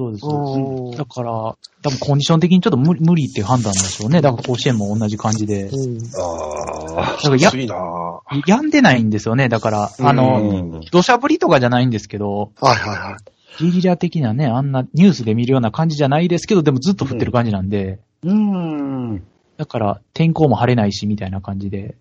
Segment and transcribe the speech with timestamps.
[0.00, 0.26] そうです。
[0.26, 4.22] うんだから、多分コンディション的にちょっと無無理っていう判断でしょうね。
[4.22, 5.64] だから甲子園も同じ感じで。
[5.64, 9.48] うんああ、だからやきついな病んでないんですよね。
[9.48, 13.62] だから、あの、土砂降りとかじゃないんですけど、はいはいはい。
[13.62, 19.22] ゲリラ的なね、あんなニュースで見るような感じじゃないですけど、でもずっと降ってる感じなんで、うん。
[19.58, 21.94] だから天候も晴れないし、みたいな感じで。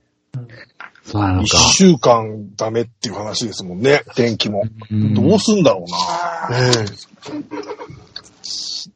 [1.04, 1.58] 一そうなのか。
[1.58, 4.64] 週間ダメっていう話ですもんね、天気も。
[4.92, 6.60] うんどうすんだろうな。
[6.60, 6.86] ね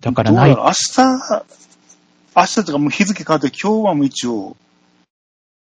[0.02, 1.46] だからないどうだろう明日、
[2.36, 4.58] 明日とかもう日付変わって今日はもう一応、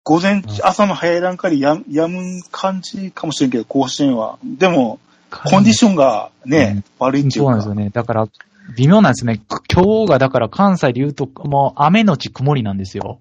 [0.04, 4.40] 午前、朝の早い段階でややむ感じかもしれんけど、甲子園は。
[4.44, 7.46] でも、コンディションがね、悪いっていうか。
[7.46, 7.90] そうなんですよね。
[7.92, 8.28] だから、
[8.76, 9.42] 微妙なんですね。
[9.72, 13.20] 今日がだから関西で言うと、もう雨のち曇りなんですよ。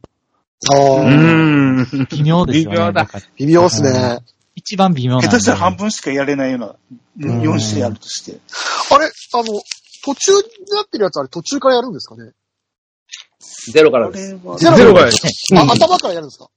[0.71, 1.87] あうあ、ん。
[2.11, 2.77] 微妙ですよね。
[2.77, 4.19] 微妙だだから微妙っすね。
[4.55, 8.39] 一番微妙な下手したら半分しかやれないような、ん4試合あるとして。
[8.91, 9.07] あれ？
[9.07, 9.09] あ
[9.43, 9.61] の、
[10.15, 10.39] 途中に
[10.75, 12.33] なってるやつあれ途中からやるんですかね？
[13.73, 14.29] ゼロからこです。
[14.29, 15.17] ゼロからで
[15.57, 16.49] あ、頭からやるんですか？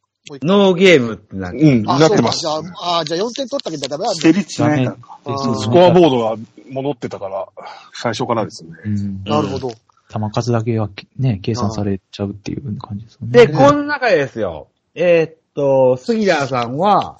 [0.43, 1.59] ノーゲームってなる。
[1.59, 2.39] うん、あ、なってます。
[2.39, 4.31] そうかじゃあ、あじゃあ4点取ったけどダメなんだ成。
[4.33, 5.19] 立しないからか。
[5.25, 6.35] あーそうスコアボードが
[6.69, 7.47] 戻ってたから、
[7.93, 8.71] 最初からですね。
[8.85, 9.23] うん。
[9.23, 9.71] なるほど。
[9.71, 13.47] 球数だけはね、計算されちゃうっていう感じですよね。
[13.47, 14.67] で、この中でですよ。
[14.93, 17.19] えーっと、杉田さんは、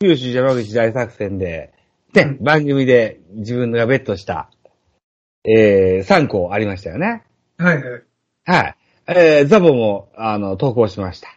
[0.00, 1.72] 九州山口大作戦で、
[2.12, 4.50] ね、番組で自分がベットした、
[5.44, 7.22] えー、3個ありましたよね。
[7.58, 8.02] はいはい。
[8.46, 8.76] はい。
[9.06, 11.28] えー、ザボも、あの、投稿しました。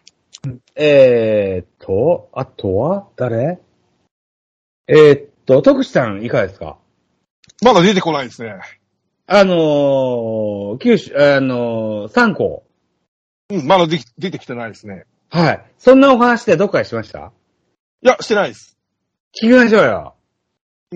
[0.76, 3.60] えーっと、あとは、誰？
[4.88, 6.78] えーっと、徳地さんいかがですか？
[7.64, 8.56] まだ出てこないですね。
[9.26, 12.64] あのー、九州、あのー、3個。
[13.50, 15.06] うん、まだでき出てきてないですね。
[15.30, 15.66] はい。
[15.78, 17.34] そんなお話でどっかでしました？
[18.02, 18.78] いや、してないです。
[19.42, 20.16] 聞きましょうよ。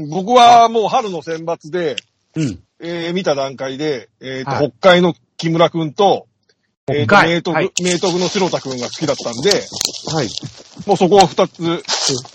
[0.10, 1.98] 僕はもう春の選抜で、
[2.36, 2.64] うん。
[2.82, 4.74] えー見た段階で、えーとはい。
[4.80, 6.28] 北海の木村くんと、
[6.88, 7.72] えーと明徳、はい。
[7.80, 10.30] 明徳の白田くんが好きだったんで、はい。
[10.86, 11.84] もうそこを二つ、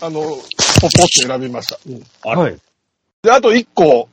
[0.01, 1.79] あの、ポッポって選びました。
[1.85, 2.37] うん。
[2.37, 2.57] はい。
[3.21, 4.09] で、あと一個、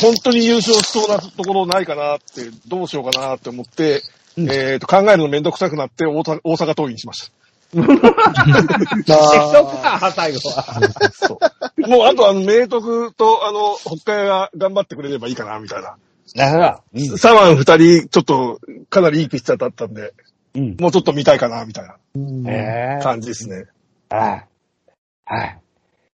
[0.00, 4.02] 本当に優勝しそうなところないかなって、どうしようかなって思って、
[4.36, 4.50] うん。
[4.50, 7.30] えっ、と、考えるのめんどくさくなって大阪、大阪桐蔭にしまし
[7.72, 7.86] 適
[9.06, 10.64] 当か、最後は。
[11.78, 11.88] う。
[11.88, 15.96] もう、あとあの、明徳と、あの、北海が頑張ってくれればいいかな、みたいな。
[16.34, 17.18] なるほど。
[17.18, 20.12] サワン二人、ちょっと、かなりいいピッチャーだったんで、
[20.54, 20.76] うん。
[20.80, 21.84] もうちょっと見たいかな、みたい
[22.16, 22.42] うん。
[22.42, 23.66] なええ感じですね。
[24.08, 24.46] はい。
[25.24, 25.58] はい。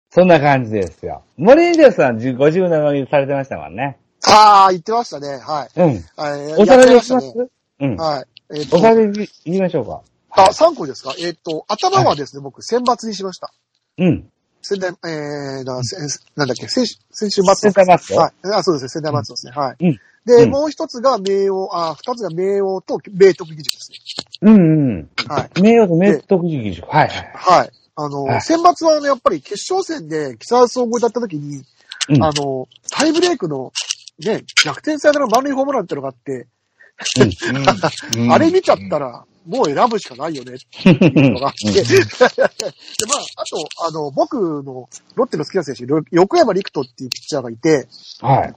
[0.10, 1.24] そんな感じですよ。
[1.38, 3.98] 森出さん、じご自分の番組されてましたもんね。
[4.26, 5.28] ああ、言ってましたね。
[5.38, 5.80] はい。
[5.80, 6.04] うん。
[6.16, 7.96] はいおさらいしましますうん。
[7.96, 8.26] はい。
[8.58, 9.12] えっおと、さらい
[9.46, 10.02] 言いましょうか。
[10.32, 11.14] あ、3個ですか？
[11.20, 13.52] えっと、頭はですね、僕、選抜にしました。
[13.98, 14.30] うん。
[14.62, 18.34] 仙台、えー、なんだっけ、先週、先週末センターマットはい。
[18.54, 19.52] あ、そうですね、仙台松ですね。
[19.56, 19.86] はい。
[19.88, 23.98] うんで、うんもう一つが明王、あ、二つが明王と明徳義塾ですね。
[24.44, 25.10] うんうん。
[25.28, 25.62] はい。
[25.64, 26.88] 名誉と名徳義塾。
[26.96, 27.32] はいはい。
[27.34, 27.72] はい。
[27.96, 31.64] あの、はい選抜はね、やっぱり決勝戦で、木更津総合だった時に、
[32.10, 33.74] うんあの、タイブレークの、
[34.24, 36.46] ね、逆転サヨナラ満塁ホームランってのがあって、
[38.30, 42.40] あれ見ちゃったら、もう選ぶしかないよねっていうのがあって、で、まあ、
[43.38, 47.88] あと、あの、僕のロッテの好きな選手、ろ横山陸斗っていうピッチャーがいて、
[48.22, 48.56] はい。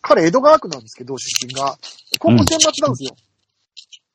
[0.00, 1.76] 彼江戸川区なんですけど、出身が。
[2.18, 3.16] 高校選抜なんですよ。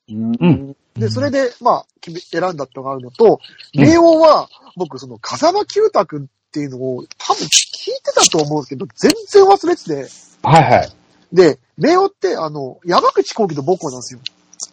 [0.09, 0.75] うん。
[0.95, 3.39] で、それで、まあ、決め選んだってのがあるのと、
[3.73, 7.49] 明王は、僕、その、風間九太くんっていうのを、多分聞い
[8.03, 10.07] てたと思うんですけど、全然忘れてて、
[10.43, 10.89] はいはい。
[11.33, 14.19] で、明王って、あの、山口幸喜の母校なんですよ。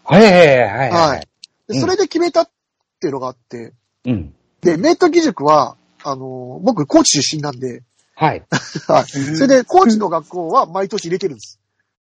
[0.04, 1.28] はいはいはいはい。
[1.68, 1.74] はい。
[1.74, 2.50] で、うんそれで決めたっ
[3.00, 3.72] ていうのがあって、
[4.04, 4.34] うん。
[4.60, 7.82] で、明徳義塾は、あの、僕、高知出身なんで、
[8.14, 8.42] はい。
[8.86, 9.04] はい。
[9.06, 11.58] それで、高知の学校は毎年入れてるんです。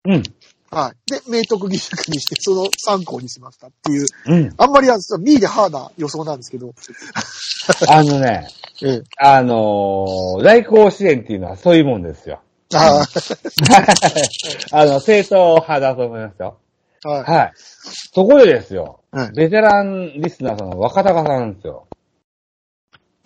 [0.05, 0.23] うん。
[0.71, 1.11] はい。
[1.11, 4.55] で、明徳義塾にして、その参考にしましたっていう、うん。
[4.57, 6.75] あんまりあの、ミーでハーな予想なんですけど、
[7.89, 8.49] あのね、
[8.83, 9.03] ええ。
[9.19, 12.41] あのー、大甲子園っていうのはそういうもんですよ。
[12.75, 13.03] あ
[14.73, 16.59] あの、正統派だと思いますよ。
[17.05, 17.23] あ、はい。
[17.23, 17.53] はい。
[17.57, 21.87] そこでですよ、はいベテランリスナーさんの若隆さんですよ。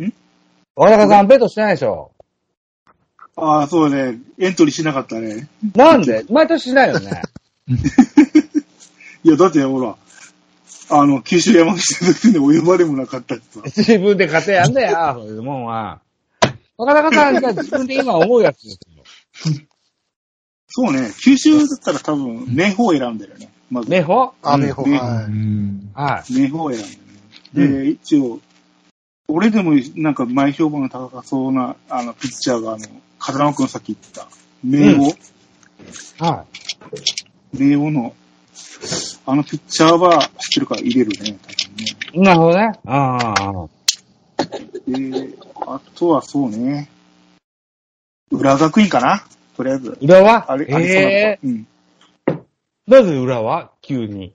[0.00, 0.12] ん？
[0.76, 2.12] 若隆さん、ベットしてないでしょ
[3.36, 4.18] ああ、そうね。
[4.38, 5.48] エントリーしなかったね。
[5.74, 6.24] なんで？
[6.30, 7.22] 毎年しないよね。
[9.24, 9.96] いや、だってほら、
[10.90, 13.60] あの、九州山口の時にお呼ばれもなかったってさ。
[13.64, 16.00] 自分で勝てやんだよ、 そういうもんは。
[16.76, 18.78] 若隆さんが自分で今思うやつです
[19.54, 19.62] よ。
[20.68, 21.10] そうね。
[21.24, 23.48] 九州だったら多分、明宝を選んだよね。
[23.72, 23.90] まず。
[23.90, 26.24] 名宝あ、うん明宝、はい。
[26.26, 26.84] 選んだよね。
[27.54, 28.40] で、一応、
[29.28, 32.86] 俺でもなんか前評判が高そうな、あの、ピッチャーが、あの、
[33.18, 34.28] 風間くんさっき言ってた、
[34.62, 34.92] 明
[36.18, 36.44] 宝、は
[37.54, 38.14] 明王の、
[39.24, 41.84] あのピッチャーは知ってるから入れるね、多分ね。
[42.12, 42.20] い。
[42.20, 42.72] なるほどね。
[42.84, 43.68] ああ。
[44.86, 45.34] で、
[45.66, 46.90] あとはそうね。
[48.30, 49.24] 浦和学院かな？
[49.56, 49.96] とりあえず。
[50.00, 50.50] 裏は？
[50.50, 51.66] あれ、あれえそうなうん。
[52.88, 53.72] えなぜ裏は？
[53.80, 54.34] 急に。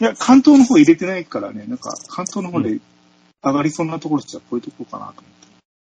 [0.00, 2.78] いや、関東の方入れてないからね、なんか、関東の方で
[3.42, 5.22] 上がりそうなところじゃこういうとこかなと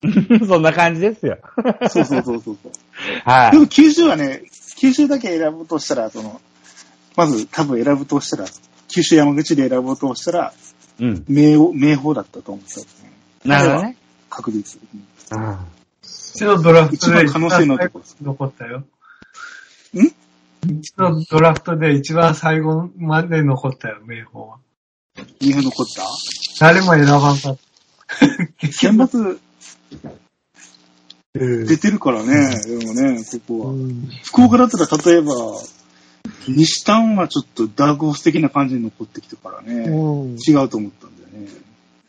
[0.46, 1.38] そんな感じですよ。
[1.56, 1.88] 思って。
[1.88, 2.72] そうそうそうそうそう。
[3.28, 4.44] はでも九州はね、
[4.76, 6.40] 九州だけ選ぶとしたら、その、
[7.16, 8.44] まず多分選ぶとしたら、
[8.86, 10.54] 九州山口で選ぶとしたら、
[11.00, 11.04] い。
[11.04, 11.24] うん。
[11.28, 13.12] 名王、名宝だったと思うんですよね。
[13.44, 13.96] なるほどね。
[14.30, 14.80] 確実。
[14.92, 14.96] う
[15.36, 15.50] んうん。
[15.50, 15.56] う
[16.02, 18.16] ちのドラフトで一番可能性のところです。
[18.22, 18.78] 残ったよ。
[18.78, 18.84] ん？
[20.66, 24.56] うちのドラフトで一番最後まで残ったよ、名宝は。
[25.40, 26.02] 日本残った？
[26.60, 27.56] 誰も選ばんかっ
[28.62, 28.72] た。
[28.72, 29.38] 選抜
[31.34, 33.72] うん出てるからね、でもね、ここは。
[33.72, 35.34] うん福岡だったら例えば、
[36.48, 41.50] 西丹はちょっとダークホース的な感じに残ってきたからね、うん違うと思ったんだよね。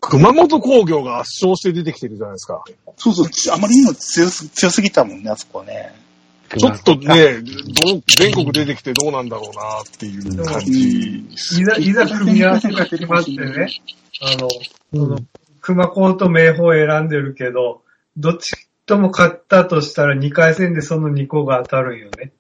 [0.02, 2.64] 熊本工業が圧勝して出てきてるじゃないですか。
[2.98, 5.94] そうそう、ちあまりにも強す強すぎたもんね、あそこはね。
[6.58, 11.20] ちょっとね、どう全国出てきてどうなんだろうなっていう感じ。
[11.20, 13.68] いざ、いざ組み合わせが決まってね、
[14.22, 14.50] あの、
[14.94, 15.20] その、
[15.62, 17.84] 熊高と名宝を選んでるけど、
[18.18, 18.56] どっち
[18.86, 22.32] とも勝ったとしたら2回戦でその2個が当たるんよね。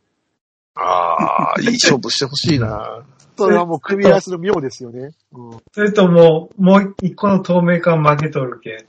[0.73, 3.03] ああ、いい勝負してほしいな。
[3.37, 5.11] それはもう組み合わせの妙ですよね。
[5.31, 8.85] うんそれとも、もう一個の透明感負けとるけ。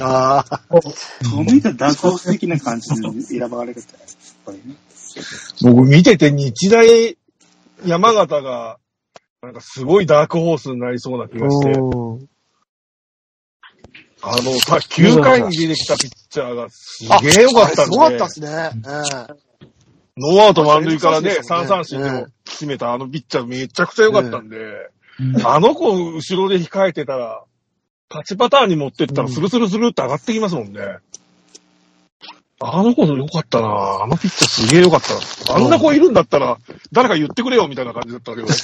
[0.00, 1.94] ああ、透明感ダー。
[1.94, 4.08] クホース的な感じに選ばれるから、やっ
[4.46, 4.76] ぱりね。
[5.62, 7.16] 僕見てて日大
[7.84, 8.78] 山形が、
[9.42, 12.28] なんかすごいダークホースになりそうな気がして、うん
[14.26, 17.82] あのさ、9回に出てきたピッチャーがすげえ良かったんで。
[17.84, 18.70] すごかったで、すね。
[20.16, 24.56] ノーアウト満塁からね、3そうですよね三振でも決めたあのピッチャーめちゃくちゃ良かったんで、
[25.20, 25.46] うん。
[25.46, 27.44] あの子後ろで控えてたら、
[28.14, 30.80] 勝ちパターンに持ってったらスルスルスルって上がってきますもんね。
[32.60, 33.66] あの子良かったな
[34.04, 35.56] あのピッチャーすげえ良かった。
[35.56, 36.56] あんな子いるんだったら、
[36.92, 38.46] 誰か言ってくれよみたいな感じだったけど。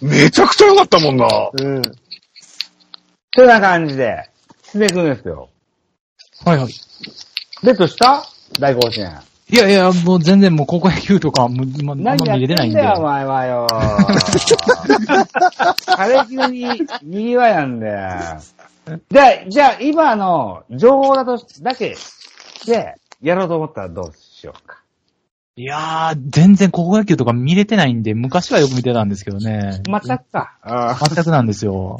[0.00, 1.76] めちゃくちゃ良かったもんなうん。
[1.76, 1.82] うん。
[1.82, 1.92] て
[3.46, 4.30] な感じで、
[4.72, 5.50] 進めていくんですよ。
[6.46, 6.72] はいはい。
[7.62, 8.24] ベットした？
[8.58, 9.27] 大甲子園。
[9.50, 12.78] いやいや、もう全然もう高校野球とかも、まあんま何や見れてないんで。
[12.80, 13.66] ってんだよ、お前はよ。
[15.86, 16.68] 枯れ木のに、
[17.02, 18.40] にぎわいなんだよ。
[19.10, 21.96] じゃあ、じゃあ、今の情報だと、だけ
[22.66, 24.82] で、やろうと思ったらどうしようか。
[25.56, 29.82] いやー、全然高校野球とか見れてないんで、昔はよく見てたんですけどね。
[29.86, 30.58] 全くか。
[30.62, 31.96] あ全くなんですよ。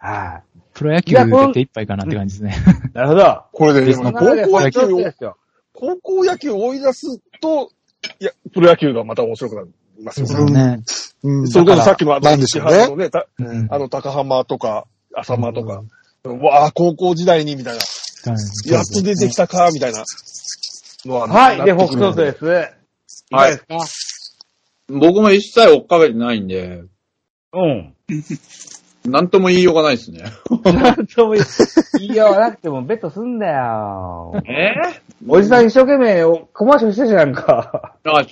[0.00, 0.40] あ。
[0.74, 2.90] プロ野球いやこんで手一杯かなって感じですね。
[2.94, 3.44] なるほど。
[3.52, 5.30] これで、です高ね校野球。
[5.74, 7.70] 高校野球を追い出すと、
[8.18, 9.68] いや、プロ野球がまた面白くなり
[10.04, 10.82] ますよそうね。
[11.22, 11.48] うん。
[11.48, 13.68] それこそさっきのあの、石原のね、たうん。
[13.70, 15.82] あの、高浜とか、浅間とか、
[16.24, 17.80] わあ、高校時代に、みたいな、
[18.66, 20.04] やっと出てきたか、みたいな
[21.04, 21.64] のは、はい。
[21.64, 22.44] で、北斗です。
[22.44, 23.34] い。
[23.34, 23.78] かがですか？
[24.88, 26.82] 僕も一切追っかけてないんで、
[27.52, 27.94] うん。
[29.04, 30.24] なんとも言いようがないですね。
[30.72, 31.42] なんとも言
[32.00, 34.34] いようがなくてもベットすんだよ。
[34.46, 34.74] え？
[35.26, 37.94] おじさん一生懸命コマーシャルしてたじゃんか。
[38.04, 38.26] あ、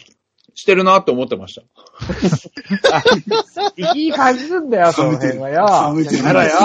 [0.59, 1.63] してるなって思ってました。
[3.95, 5.95] いい感じすんだよ、その辺はよ。
[5.95, 6.59] 冷めてるやだよ。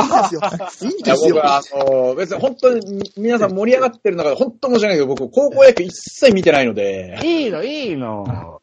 [0.81, 1.35] いいんですよ。
[1.35, 8.61] 僕は、あの、別に本当に皆さん盛り上がってる中で本当申し訳ないけど、僕、高校野球一切見てないので、いいの、いいの。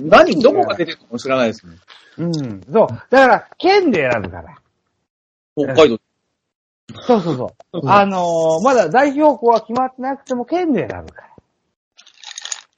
[0.00, 1.74] 何、どこが出てるのかも知らないですね。
[2.16, 2.62] うん。
[2.72, 2.88] そう。
[3.10, 4.61] だから、県で選ぶから。
[5.56, 5.98] 北海道。
[7.06, 7.80] そうそうそう。
[7.88, 11.28] あのーまだ代表校は決まってなくても県で選ぶから。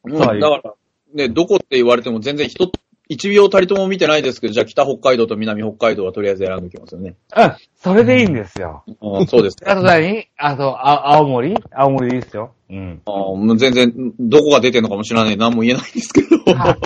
[0.05, 0.75] うん、はいだから、
[1.15, 2.71] ね、どこって言われても全然一、
[3.09, 7.15] 一秒たりとも見てないですけど、じゃあ北北海道と南北海道はとりあえず選んでおきますよね。
[7.37, 7.57] うん。
[7.77, 8.85] それでいいんですよ。
[8.87, 9.57] あそうです。
[9.65, 10.29] あと何？
[10.37, 11.57] あと、あ、青森？
[11.73, 12.53] 青森でいいですよ。
[12.71, 13.03] うん。
[13.07, 15.37] あもう全然、どこが出てるのかも知らない。
[15.37, 16.37] 何も言えないんですけど。
[16.55, 16.79] はい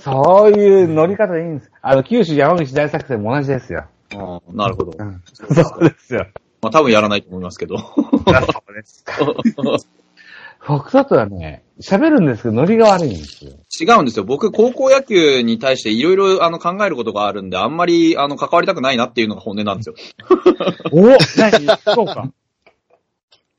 [0.00, 1.70] そういう乗り方でいいんです。
[1.82, 3.84] あの、九州山口大作戦も同じですよ。
[4.16, 4.92] あなるほど。
[4.92, 6.26] そうですよ。
[6.60, 7.78] まあ多分やらないと思いますけど。
[7.78, 7.84] そ
[8.68, 9.14] うですか。
[10.64, 13.52] 北斗とはね、喋るんですけど、ノリが悪いんですよ。
[13.80, 14.24] 違うんですよ。
[14.24, 19.96] 僕、高校野球に対していろいろあの考えることがあるんで、あんまりあの関わりたくないなっていうのが本音なんですよ。
[20.92, 21.18] お何？
[21.18, 22.30] 聞こうか。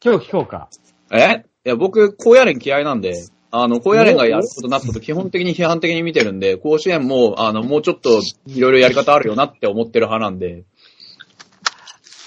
[0.01, 0.69] 今日聞こうか。
[1.11, 1.43] え？
[1.65, 3.15] いや、僕、高野連嫌いなんで、
[3.55, 10.63] あの、高野連がやることになったと基本的に批判的に見てるんで、甲子園も、あの、もうちょっといろいろやり方あるよなって思ってる派なんで、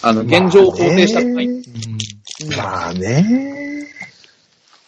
[0.03, 1.49] あの、現状を肯定したくない。
[2.57, 3.89] まあね。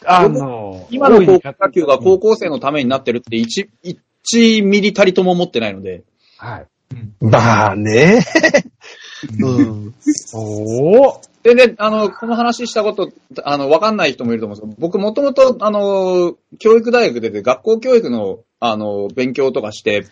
[0.06, 3.68] あの、今の高校野球が高校生のためになってるって1、
[4.32, 6.04] 1ミリたりとも思ってないので、
[6.36, 6.66] はい。
[7.20, 8.24] まあね。
[9.40, 9.94] うん。
[10.34, 11.28] おー。
[11.44, 13.10] 全然、あの、この話したこと、
[13.44, 20.06] あの、わかんない人もいると思うんですけど、僕もともと、あの、教育大学出て学校教育の、あの、勉強とかして、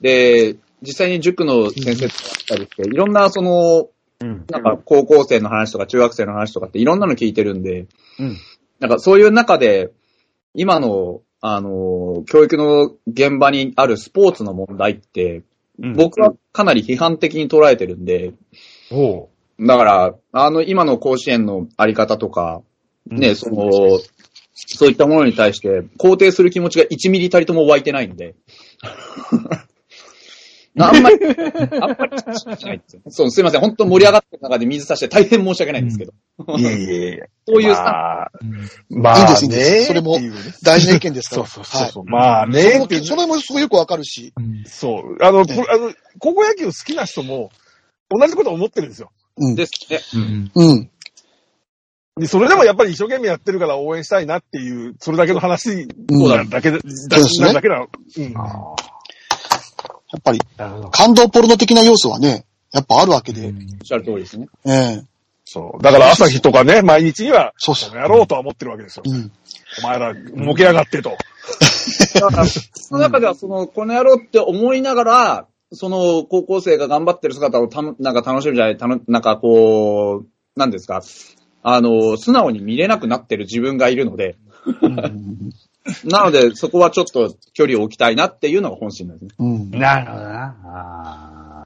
[0.00, 3.88] で、実際に塾の先生とかやったりして、いろんな、その、
[4.20, 4.44] うん。
[4.50, 7.86] なんか高校生の話とか中学生の話とかっていろんなの聞いてるんで、
[8.18, 8.36] うん。
[8.80, 9.90] なんかそういう中で、
[10.54, 15.44] 今の、あの、教育の現場にあるスポーツの問題って、うん
[15.78, 18.32] 僕はかなり批判的に捉えてるんで、
[18.90, 19.28] おう。
[19.66, 22.62] だから、あの、今の甲子園のあり方とか、
[23.06, 23.98] ね、その、
[24.54, 28.34] そういったものに対して、肯定する気持ちが1ミリたりとも湧いてないんで。
[30.80, 31.16] あんまり、
[31.80, 32.18] あんまり
[32.58, 33.02] しないんですよ。
[33.08, 33.60] そう、すいません。
[33.60, 36.12] 本当盛り上がってる中で水差して大変申し訳ないんですけど。
[36.56, 37.26] いやいやいや。
[37.48, 40.18] そういうスタまあ、うんまあ、いいんですいいんですねそれも
[40.62, 41.46] 大事な意見ですから。
[41.46, 44.32] そうそうそうまあねそれもすごいよくわかるし。
[44.36, 45.16] うんそう。
[45.22, 47.50] あの、こねれあの、高校野球好きな人も、
[48.10, 49.10] 同じこと思ってるんですよ。
[49.36, 49.54] うん。
[49.54, 50.00] ですね。
[50.14, 50.90] うんうん。
[52.18, 55.70] で、それでもやっぱり一生懸命やってるから応援したいなっていう、それだけの話
[56.10, 57.84] うんなだけで、だそうですねなだけなの。
[57.84, 58.34] うん。
[60.12, 60.40] やっぱり。
[60.90, 63.46] 感動ポルノ的な要素はね、やっぱあるわけで。
[63.46, 63.52] おっ
[63.84, 64.48] しゃる通りですね。
[64.66, 65.02] ええ
[65.50, 65.82] そう。
[65.82, 69.02] だから朝日とかね、毎日には、そうそうこの野郎とは思ってるわけですよ。
[69.06, 69.32] うん。
[69.82, 71.16] お前ら、儲けやがってと。
[72.20, 80.26] だから、その中では、その、この野郎って思いながら、その、高校生が頑張ってる姿をたの、なんか楽しむじゃない、たの、なんかこう、
[80.58, 81.02] なんですか、
[81.62, 84.36] あの、素直に見れなくなってる自分がいるので、
[86.04, 89.34] なので、そこはちょっと距離を置きたいなっていうのが本心なんですね。
[89.38, 89.70] うん。
[89.70, 90.56] なるほどな。
[90.64, 91.64] あ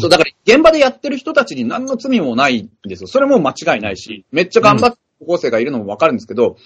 [0.00, 3.06] そう、だから、現場でやってる人たちに何の罪もないんですよ。
[3.06, 6.56] それも間違いないし、めっちゃ頑張ってる高校生がいるのもわかるんですけど、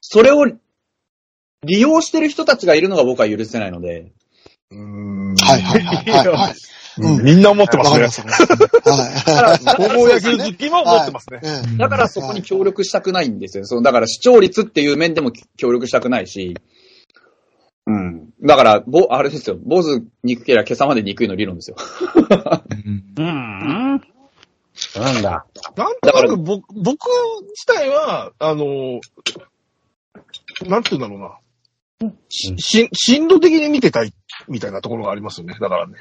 [0.00, 0.46] それを
[1.64, 4.12] 利用してる人たちがいるのが僕は許せないので、
[4.70, 6.54] うんはいはいはいはいはい。
[7.00, 7.24] うん。
[7.24, 8.02] みんな思ってますね。
[8.04, 8.32] わかりま。
[8.32, 9.68] すわかります。
[9.68, 9.76] はい。
[9.76, 11.40] 高校野球好きも思ってますね。
[11.42, 13.64] ええだからそこに協力したくないんですよ。
[13.64, 16.56] そのだから視聴率っていう面でも協力したくないし、
[17.88, 18.30] うん。
[18.42, 19.56] だから、ぼ、あれですよ。
[19.56, 21.76] 坊主憎けりゃ今朝まで憎いの理論ですよ。
[22.14, 23.04] うん。
[23.16, 23.90] ーうん。
[23.96, 24.02] なん。
[25.22, 25.46] だ。
[25.74, 25.94] なん。
[26.02, 27.08] となく僕、僕
[27.48, 29.00] 自体は、あの、
[30.66, 30.82] なん。
[30.82, 31.00] て言うん。
[31.00, 31.38] だろうな。
[32.28, 34.12] し、し進路的に見てたい、
[34.48, 35.56] みたいなところがありますよね。
[35.58, 35.94] だからね。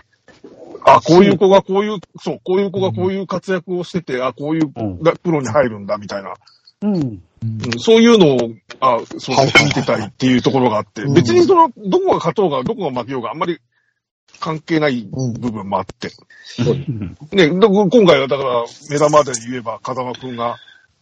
[0.86, 6.34] あ、こういう子がこういう、そう、こういう子がこういう活躍をしてて、あ、こういううんがプロに入るんだ、みたいな。
[6.82, 6.96] うん。
[6.96, 7.22] うん
[7.78, 13.60] そういうのを、あ、そう、見てたいっていうところがあって、うん別にその、どこが勝とうが、どこが負けようがあんまり
[14.40, 15.08] 関係ない
[15.40, 16.10] 部分もあって。
[17.32, 20.58] ね、ど今回はだから、目玉で言えば、風間くんが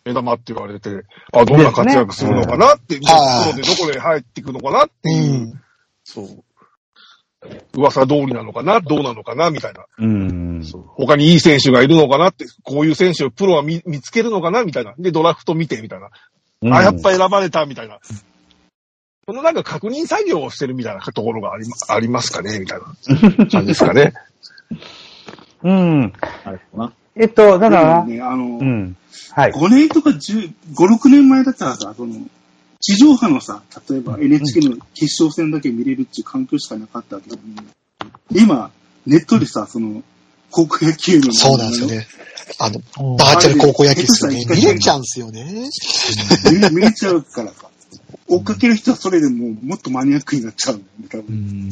[0.05, 0.89] 目玉って言われて、
[1.33, 5.61] あ、どんな活躍するのかなって、プはいロでどこで入っていくのかなっていう、うん。
[6.03, 6.43] そう。
[7.73, 9.85] 噂通りなのかなどうなのかなみたいな。
[9.97, 10.63] うん。
[10.63, 14.93] そう他にいい選手がいるのかなって、こういう選手をプロは見見つけるのかなみたいな。
[14.97, 16.09] で、ドラフト見て、みたいな。
[16.77, 17.99] あ、やっぱ選ばれた、みたいな。
[19.27, 24.13] このなんか確認作業をしてるみたいなところがありまありますかねみたいな感じですかね。
[25.63, 26.13] うん。
[26.43, 26.93] あれかな。
[27.15, 28.97] えっと、だから、ね、あの、うん。
[29.31, 29.51] はい。
[29.51, 32.13] 5年とか10、5、6年前だったらさ、その、
[32.79, 37.37] 地上波のさ、例えば NHK の決勝戦だけ見れるっていう環境しかなかったわけど、
[38.31, 38.71] 今、
[39.05, 40.03] ネットでさ、その、
[40.51, 41.87] 高校野球の、そうなんですよ。
[41.87, 42.07] ね。
[42.59, 44.45] あの、おバーチャル高校野球ですよね。
[44.45, 45.69] 見れちゃうんですよね。
[46.51, 47.69] 見れ見れちゃうからさ、
[48.27, 51.35] 追っかける人はそれでもうもっとマニアックになっちゃうんだよね、多う分。
[51.35, 51.69] ん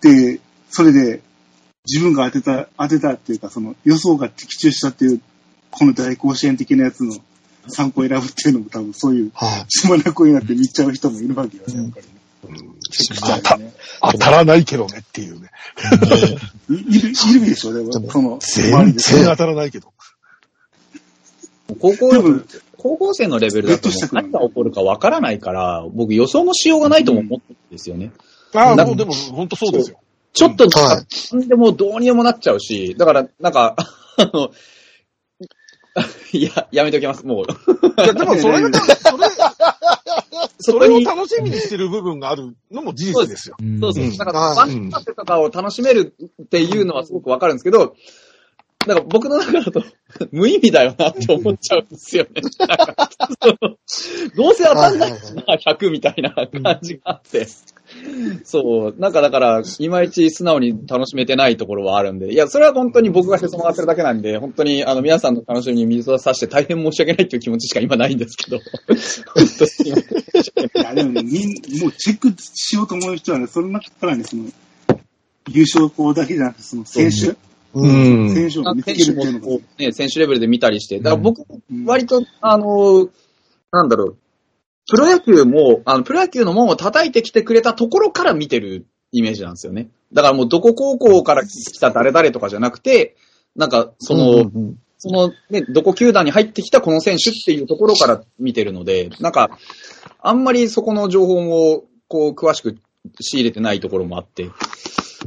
[0.00, 0.40] で、
[0.70, 1.22] それで、
[1.86, 5.20] 自分が当てた、当てたっていうか、その予想が的中したっていう、
[5.70, 7.16] この大甲子園的なやつの
[7.68, 9.66] 参考を選ぶっていうのも多分そういう、はい。
[9.68, 12.20] 血まなこになって見ちゃう人もいるわけよね、やっぱりね。
[13.58, 13.74] うよね。
[14.00, 15.50] 当たらないけどねっていうね。
[16.70, 19.92] いいる、いるでしょ、でも、その、周全然当たらないけど。
[21.78, 22.40] 高校でも、
[22.76, 28.10] 高校生のレベルだと何が起こるかわからないから、僕予想のしようがないとも思ってるんですよね。
[28.54, 30.00] ああ、なもうでも本当そうですよ。
[30.32, 33.76] ちょっと、はなんでもどうにでもなっちゃうし、だから、なんか、
[34.16, 34.50] あの、
[36.32, 38.02] いや、やめておきます、もう。
[38.02, 39.28] いや、でもそれが、 それ、
[40.58, 43.56] それを楽しみにしてる部分があるのも事実ですよ。
[43.60, 44.04] うんそうそう。
[44.04, 47.96] うんなんか、はいワンパスとかを楽しめるっていうのはすごくわかるんですけど、
[48.86, 49.82] だから僕の中だと
[50.32, 52.40] 無意味だよなって思っちゃうんですよね。
[54.36, 57.46] どうせ当たんないしな、100みたいな感じがあって。
[58.44, 58.94] そう。
[58.98, 69.90] なんかだから、いまいち素直に楽しめてないところはあるんで、いや、それは本当に僕がへそ曲がってるだけなんで、本当にあの皆さんの楽しみに水を差して大変申し訳ないっていう気持ちしか今ないんですけど、本当に。
[69.90, 74.44] いや、でもね、みん、もうチェックしようと思う人はね、その中からね、その、
[75.48, 77.36] 優勝校だけじゃなくて、その選手、
[77.74, 78.34] うん。
[78.34, 81.84] 選手を見つける選手っていうのがもね、選手レベルで見たりして、だから僕、うん。
[81.84, 83.08] 割と、あの、
[83.72, 84.16] なんだろう、
[84.90, 89.88] プロ野球も、あの、プロ野球の門を叩いてきてくれたところから見てるイメージなんですよね。
[90.12, 93.16] だからもうどこ高校から来た誰々とかじゃなくて、
[93.54, 94.50] なんか、その、
[94.98, 99.58] そのね、どこ球団に入ってきたこの選手っていうところから見てるので、なんか、
[100.20, 102.76] あんまりそこの情報も、こう、詳しく
[103.20, 104.50] 仕入れてないところもあって、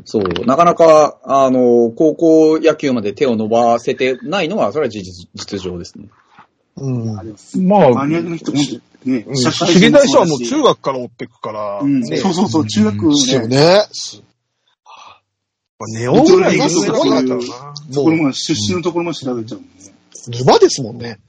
[0.06, 6.10] そう、なかなか、あの、高校野球まで手を伸ばせてないのは、それは事実、実情ですね。
[6.78, 7.06] うん。
[7.68, 8.60] まあ、マニアックの人も
[9.06, 9.36] ね、うん。
[9.36, 12.18] 知りたい人はもう中学から追っていくから、うん、ね。
[12.18, 13.58] そうそうそう、中学ですよね、
[15.92, 17.74] ネオぐらいがすごいななったらな。
[17.94, 19.94] ところまで、出身のところまで調べちゃうもんね。
[20.28, 21.20] 沼ですもんね。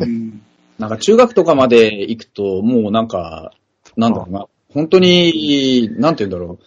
[0.00, 0.42] うん。
[0.78, 3.52] なんか中学とかまで行くと、もうなんか、
[3.96, 6.64] なんだろうな、本当に、なんて言うんだろう、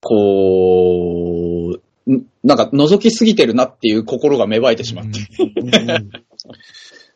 [0.00, 5.20] こう、んなんか覗きすぎてるなっていう心が芽生えてしまって。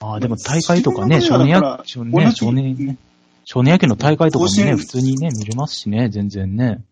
[0.00, 2.97] ああ、でも大会とかね、そ少年野少年、少年ね、
[3.45, 6.83] 少年野球の大会とかもね、普通にね、見れますしね、全然ね。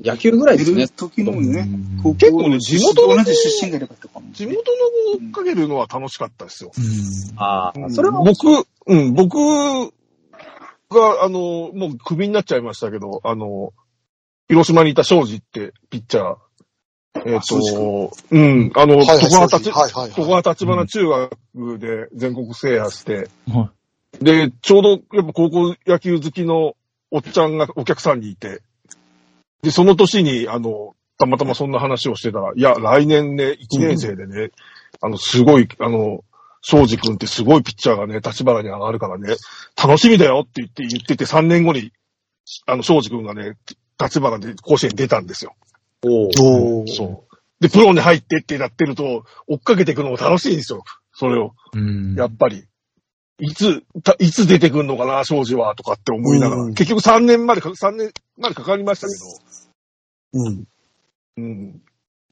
[0.00, 0.88] 野球ぐらいですね。
[0.88, 1.66] 時のね
[2.18, 4.26] 結構ね地元の同じ出身がいればとかも。
[4.32, 4.62] 地元の
[5.26, 6.72] 追っかけるのは楽しかったですよ。
[6.76, 7.38] うん。
[7.38, 9.36] ああ、うんそれは、僕、うん、僕
[10.90, 13.72] が、あの、もうクビになっちゃいましたけど、あの、
[14.48, 16.36] 広島にいた庄司ってピッチャー、
[17.24, 23.70] えっ、と、うん、あの、はいはい、ここは立ち、はいはいここは立花中学で全国制覇して、は
[24.20, 26.74] で、ちょうどやっぱ高校野球好きの
[27.10, 28.62] おっちゃんがお客さんにいて、
[29.62, 34.50] で、その年に、あの、たまたまそんな話をしてたら、いや、来年ね、1年生でね、
[35.00, 36.24] あの、すごい、あの、
[36.60, 39.36] 庄司君ってすごいピッチャーがね、立花に上がるからね、
[39.76, 41.92] 楽しみだよって言って、言ってて3年後に、
[42.66, 43.56] あの、庄司君がね、
[44.00, 45.54] 立花で甲子園に出たんですよ。
[46.04, 46.30] おう
[46.80, 47.34] おーそう。
[47.60, 50.84] で、プロに入ってってなってると、追っかけていくのも楽しいんですよ。
[51.12, 51.54] それを。
[51.72, 52.14] うん。
[52.14, 52.64] やっぱり。
[53.40, 56.62] いつ、たいつ出てくるのかな、庄司は、とかって思いながら。
[56.62, 59.12] うん結局3年までか、3年までかかりましたけ
[60.34, 60.64] うん。
[60.64, 60.68] ど、
[61.38, 61.82] うん。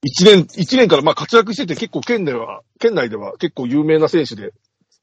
[0.04, 4.52] 1年、一年からまあ活躍してて結構県では、県内では結構有名な選手で、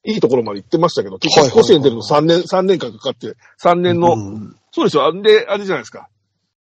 [0.06, 6.10] いいところまで行ってましたけど、結はいはいはい局甲子園出るの3年、三年間かかって、3年の、うんそうですよ、あんで、あれじゃないですか。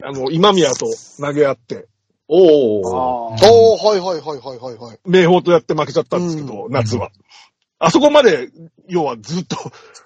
[0.03, 0.87] あの、今宮と
[1.19, 1.87] 投げ合って、
[2.29, 4.99] おおあおー、はいはいはいはいはいはい。
[5.05, 7.11] 明豊とやって負けちゃったんですけど、うん夏は。
[7.79, 8.49] あそこまで、
[8.89, 9.57] 要はずっと、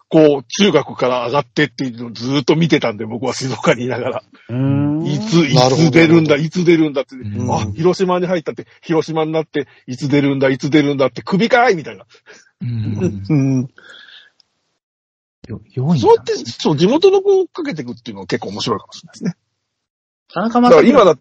[0.08, 4.22] こう、中学から上がってっていうのをずっと見てたんで、僕は静岡にいながら。
[4.48, 7.14] うんいつ、いなるほどつ出るんだ、いつ出るんだって。
[7.14, 12.04] うんあ、広島に入ったって、広島になって、いつ出るんだ、いつ出るんだって、首かいみたいな。
[12.62, 13.24] うん。
[13.28, 13.68] うん。
[15.46, 19.34] よ、4位そうやって、そう、地元の子を追っかけていくっていうのは結構面白いかもしれないですね。
[20.32, 21.16] 田中だから今だ。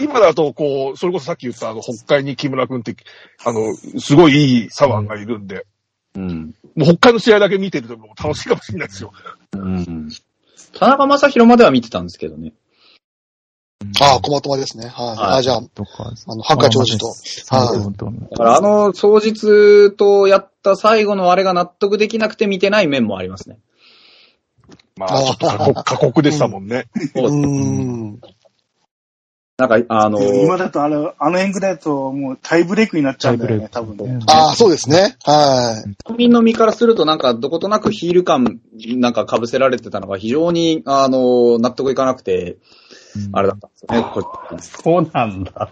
[0.00, 2.96] 今だと、こう、それこそさっき言った、あの、北海に木村くんって、
[3.44, 5.66] あの、すごいいい左腕がいるんで、
[6.16, 6.54] うん。
[6.76, 9.12] もう北海の試合だけ見てるともう楽しいかもしれないですよ。
[9.52, 10.08] うん。
[10.78, 12.52] 田中正宏までは見てたんですけどね。
[14.00, 14.88] ああ、コマトマですね。
[14.88, 15.06] はい。
[15.08, 17.06] はいあじゃあ、あの、ハンカチ王子と。
[17.54, 18.30] はい。
[18.30, 23.58] だからあの、当日とやった最後のあれが納得できなくて見てない面もありますね。
[25.00, 26.88] まあ、ちょっと過酷過酷でしたもんね。
[27.14, 28.20] そうん。
[29.56, 34.18] なんか、あの、今だとあれ、あの辺ぐらいだともうタイブレイクになっちゃうんだよね、多分ね。
[34.26, 35.16] ああ、そうですね。
[35.24, 36.04] はい。
[36.04, 38.60] 国民の身からするとなんかどことなくヒール感
[38.96, 42.58] なんか被せられてたのが非常に、あの、納得いかなくて、
[43.32, 44.10] あれだったんですよね。
[44.14, 45.70] こそうなんだ。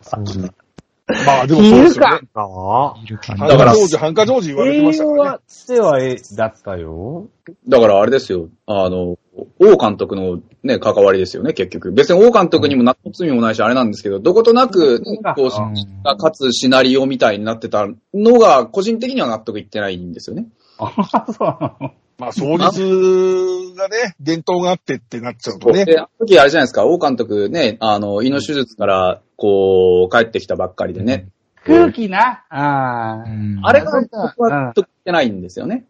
[1.27, 2.21] まあ、でもそうですよね。
[2.35, 3.47] かいるかな。
[3.47, 5.31] ハンカジョージ、ハンカジョージ言われてましたからね。
[5.31, 7.29] は、では、え、だったよ。
[7.67, 9.17] だからあれですよ、あの、
[9.59, 11.93] 王監督のね、関わりですよね、結局。
[11.93, 15.05] 別に王監督にも何の罪もないし、あれなんですけど、どことなく、こ
[15.39, 20.47] う、うんが勝つシナリオみたいになってたのが、個人的には納得いってないんですよね。
[20.79, 20.93] あ、
[21.33, 21.93] そうなの。
[22.19, 25.85] まあ、創立がね、伝統があってってなっちゃうとね。
[25.85, 31.29] で、あの時あれじゃないですか、王監督ね、あの、胃の手術から、こう、帰ってきたばっかりでね。
[31.65, 32.45] 空気な。
[32.51, 35.85] あーうんあれが僕は納得いってないんですよね。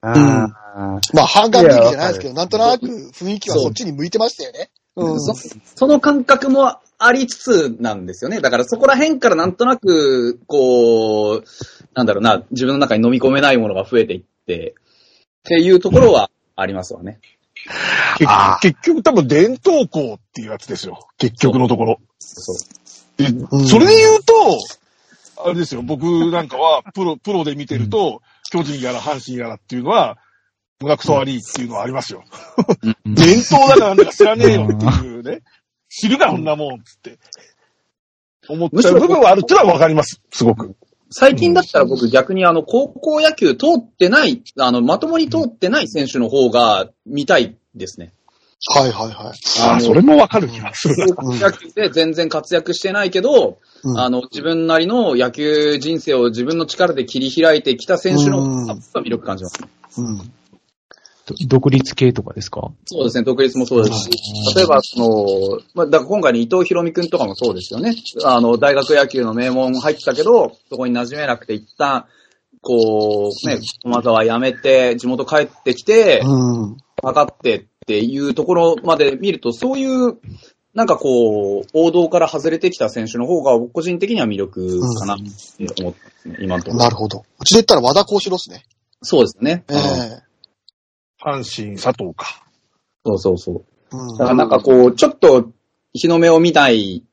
[0.00, 1.14] あー。
[1.14, 4.70] まあ、半眼的じゃないですけど、なんとなく雰囲気はそっちに向いてましたよね。
[4.96, 5.20] うん。
[5.20, 8.40] そその感覚もありつつなんですよね。
[8.40, 11.44] だからそこら辺からなんとなく、こう、
[11.94, 14.74] なんだろうな、自分の中に飲み込めないものが増えていって、
[15.40, 17.20] っていうところはありますわね。
[18.62, 21.06] 結局多分伝統校っていうやつですよ。
[21.18, 22.00] 結局のところ。
[22.18, 22.56] そう。
[22.56, 22.85] でう
[23.24, 24.32] んそれで言うと、
[25.44, 30.18] あれですよ、僕なんかはプロ、プロで見てると、巨人やら阪神やらっていうのは、
[30.80, 32.22] 胸くそ悪いっていうのはありますよ。
[33.04, 35.42] うん伝統だからなんだか知らねえよっていうね。
[35.88, 37.18] 知るか、こんなもん、つって。
[38.48, 40.20] 思っちゃう部分はあるっていうのはわかります。
[40.30, 40.76] すごく。
[41.10, 48.12] 最近だったら僕逆にあの、高校野球通ってない、あの、まともに通ってない選手の方が見たいですね。
[48.68, 49.62] はいはいはい。
[49.62, 51.06] ああ、それもわかる気がするな。
[51.14, 59.60] 高校野球で全然活躍してないけど、うんあの、自分なりの野球人生を自分の力で切り開いてきた選手の魅力感じます。
[59.98, 60.18] うん。
[60.18, 62.70] ど独立系とかですか？
[62.86, 64.10] そうですね、独立もそうですし、
[64.54, 67.94] 例えば、その、まあ、だから今回の伊藤博美くんとかもそうですよね。
[68.24, 72.06] あの、大学野球の名門入ってたけど、そこに馴染めなくて一旦、
[72.62, 76.76] こう、ね、駒沢辞めて、地元帰ってきて、うん。
[77.02, 80.18] 測ってっていうところまで見ると、そういう、
[80.74, 86.82] なんかこう、王道から外れてきた選手の方が、僕個人的には魅力かなって思ってますね、今のところ。
[86.82, 87.24] なるほど。
[87.38, 88.64] うちで言ったら和田幸四郎ですね。
[89.02, 89.64] そうですね。
[89.68, 90.26] ええ
[91.22, 92.44] 阪神、佐藤か。
[93.04, 93.64] そうそうそう。
[93.96, 95.50] うんだからなんかこう、ちょっと
[95.92, 97.04] 日の目を見ない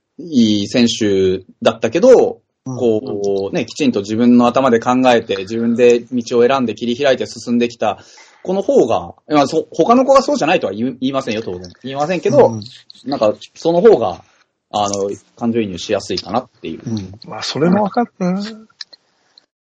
[0.67, 7.99] 選手だったけど、うんこうね、きちんと自分の頭で考えて、自分で道を選んで切り開いて進んできた、
[8.43, 11.62] この方が、まあ、そ他の子がそうじゃないとは言い言いませんよ、当然。
[11.84, 12.63] 言いませんけど、うん
[13.06, 14.23] なんか、その方が、
[14.69, 16.82] あの、感情移入しやすいかなっていう。
[16.86, 17.12] うん。
[17.27, 18.41] まあ、それもわかるな。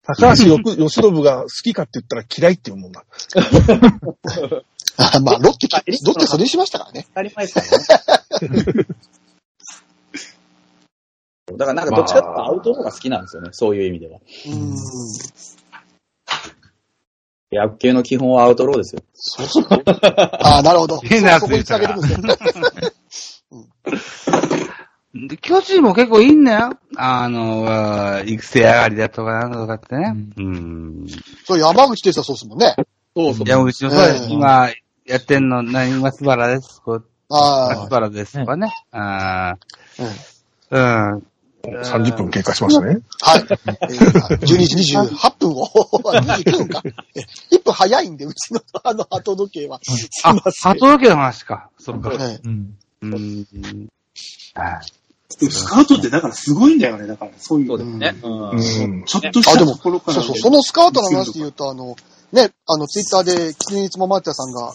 [0.04, 3.06] 高橋よく由伸が好きかって言ったら嫌いっていうもんだ。
[4.98, 7.06] あ まあ、ロッテまあ、ロッテそれにしましたからね。
[7.10, 7.98] 当たり前ですか
[8.42, 8.86] らね。
[11.58, 14.20] だからなんかどっちかっていうとアウトローが好きなんですよね、そういう意味では。
[14.48, 14.76] うん。
[17.52, 19.02] 野球の基本はアウトローですよ。
[19.14, 19.68] そうそう。
[20.40, 21.00] ああ、なるほど。
[21.00, 23.60] 変なやつそこに繋げてくんですね。
[25.28, 26.78] で巨人も結構いいんだよ。
[26.96, 30.16] あの、育成上がりだとかなんとかってね。
[30.38, 31.08] うん。
[31.46, 32.76] そう、山口哲也そうですもんね。
[33.16, 33.50] そうそう。
[33.50, 34.70] 山口のそうです、ええ今、
[35.08, 36.82] やってんの、何、松原です。
[36.84, 37.90] こう松ああ。
[37.90, 38.72] 原ですとかね。
[38.92, 39.56] あ
[39.98, 41.14] うんあ。
[41.14, 41.24] うん。
[41.64, 43.00] 30分経過しましたね。
[43.22, 43.42] はい。
[43.42, 46.82] えー12時28分を、29分か。
[47.16, 49.80] え1分早いんで、うちのあの後時計は。
[49.84, 50.72] すいあま、せん。
[50.74, 51.70] 後時計の話か。
[51.78, 52.12] そうか。
[52.14, 52.78] えうん。
[53.02, 53.88] うん。
[54.56, 54.82] はい
[55.48, 57.32] スカウトってだからすごいんだよね、だから。
[57.38, 57.68] そういう。
[57.68, 58.16] そうですね。
[58.24, 59.06] うんうん。
[59.06, 60.24] ちょっとしたあでもところからね。
[60.24, 61.96] そうそう、そのスカウトの話で言うと、あの、
[62.34, 64.74] ね、あの、ツイッターで、キツネいつもマッチャさんが、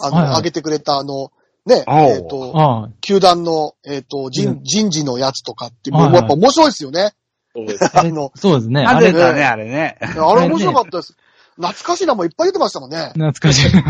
[0.00, 1.32] あの、はいはい上げてくれた、あの、
[1.66, 7.12] ね、えっ、と、ああ、球団の、えっ、と、う人、人事のやつとかって、もうやっぱ面白いですよね。
[7.54, 7.98] そうです。
[7.98, 8.84] あの、そうですね。
[8.84, 9.98] ああれ、れだね、あれね。
[10.00, 11.16] あれ面白かったです。
[11.56, 13.12] 懐かしいなもいっぱい出てましたもんね。
[13.14, 13.74] 懐かしい。
[13.74, 13.82] ね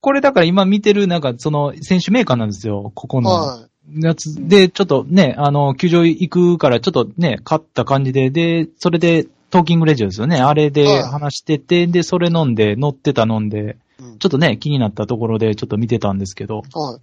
[0.00, 2.90] これだから今見てる、なんか、その、選手メーカーなんですよ。
[2.94, 3.68] ここのは
[4.00, 10.40] やつで、ちょっとね、あの、球場行くから、ちょっとね、勝った感じで、で、それで、トーキングレジオですよね。
[10.40, 16.78] あれはいで話してて、で、それ飲んで、乗ってた飲んで、うんちょっとね、気になったところで、ちょっと見てたんですけど、い。
[16.78, 16.98] は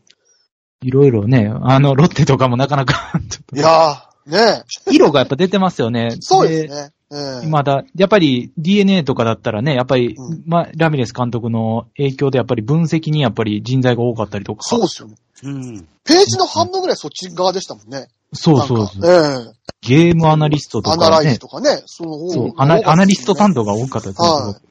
[0.81, 3.59] いろいろね、あの、ロッテとかもなかなか ちょっい。
[3.59, 6.15] いやー、ねと、色がやっぱ出てますよね。
[6.21, 6.91] そうですね。
[7.11, 14.61] ええまだ、やっぱり DNA とかだったらね、やっぱり、うんまあ、ラミレス監督の影響でやっぱり分析にやっぱり人材が多かったりとか。
[14.61, 15.15] そうですよね。
[15.43, 15.87] うん。
[16.03, 18.09] ページの半分ぐらいそっち側でしたもんね。
[18.33, 21.39] そうそうそうかえゲームアナリストえとかねアナライズ。
[21.39, 21.81] とかね。
[21.87, 23.61] その方そうがアナ、アナリスト担当。
[23.61, 24.61] 当が多かったですね、はいう。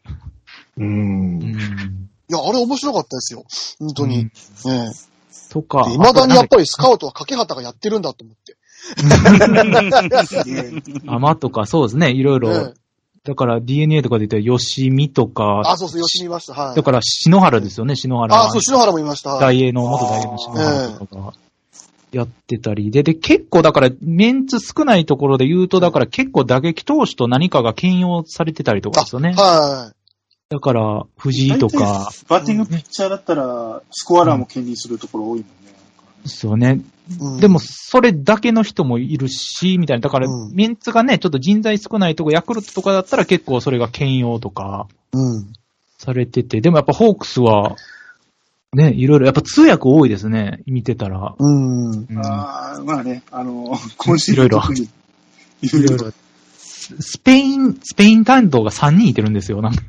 [0.77, 2.09] うんん。
[2.31, 3.45] いや、あれ面白かったですよ。
[3.79, 4.21] 本当に。
[4.21, 4.31] うん
[4.71, 4.91] え
[5.51, 5.87] とか。
[5.89, 5.93] え。
[5.93, 8.57] 未だにやっぱりスカウトは掛畑がやってるんだと思って。
[11.09, 12.53] アマとか、そうですね、いろいろ。
[12.53, 12.79] ええ
[13.25, 16.55] だから DNA とかで言ったら、吉見とか、あ、そうそう、吉見ました。
[16.55, 16.83] はいだ。
[16.83, 18.43] から篠原ですよね、篠原。
[18.43, 19.33] あ、そう、篠原もいました。
[19.33, 21.35] はい大英の、元大英の篠原とかが
[22.11, 22.91] やってたり。
[22.91, 29.35] で、で、結構だから、メンツ少ないところで言うと、だから結構打撃投手と何かが兼用されてたりとかですよね。
[29.35, 29.93] は
[30.51, 35.75] だから、藤井とか、バッティングピッチャーだったら、スコアラーも兼任するところ多いもんね。
[36.25, 36.81] そうね。
[37.11, 37.15] い。
[37.21, 40.01] うんでも、、それだけの人もいるし、みたいな。
[40.01, 45.53] だから、うんメンツがね、ちょっと人材少ないとこ、ヤクルトとかだったら結構それが兼用とかうん。
[45.99, 47.77] されてて、でもやっぱホークスは、
[48.73, 51.35] ね、いろいろ、やっぱ通訳多いですね、見てたら。
[51.39, 51.91] うん。
[51.91, 54.63] うんああ、まあね、あの、今週いろいろ
[55.63, 56.13] いろいろ。
[56.59, 59.83] スペイン、スペイン担当が3人いてるんですよ、なんか。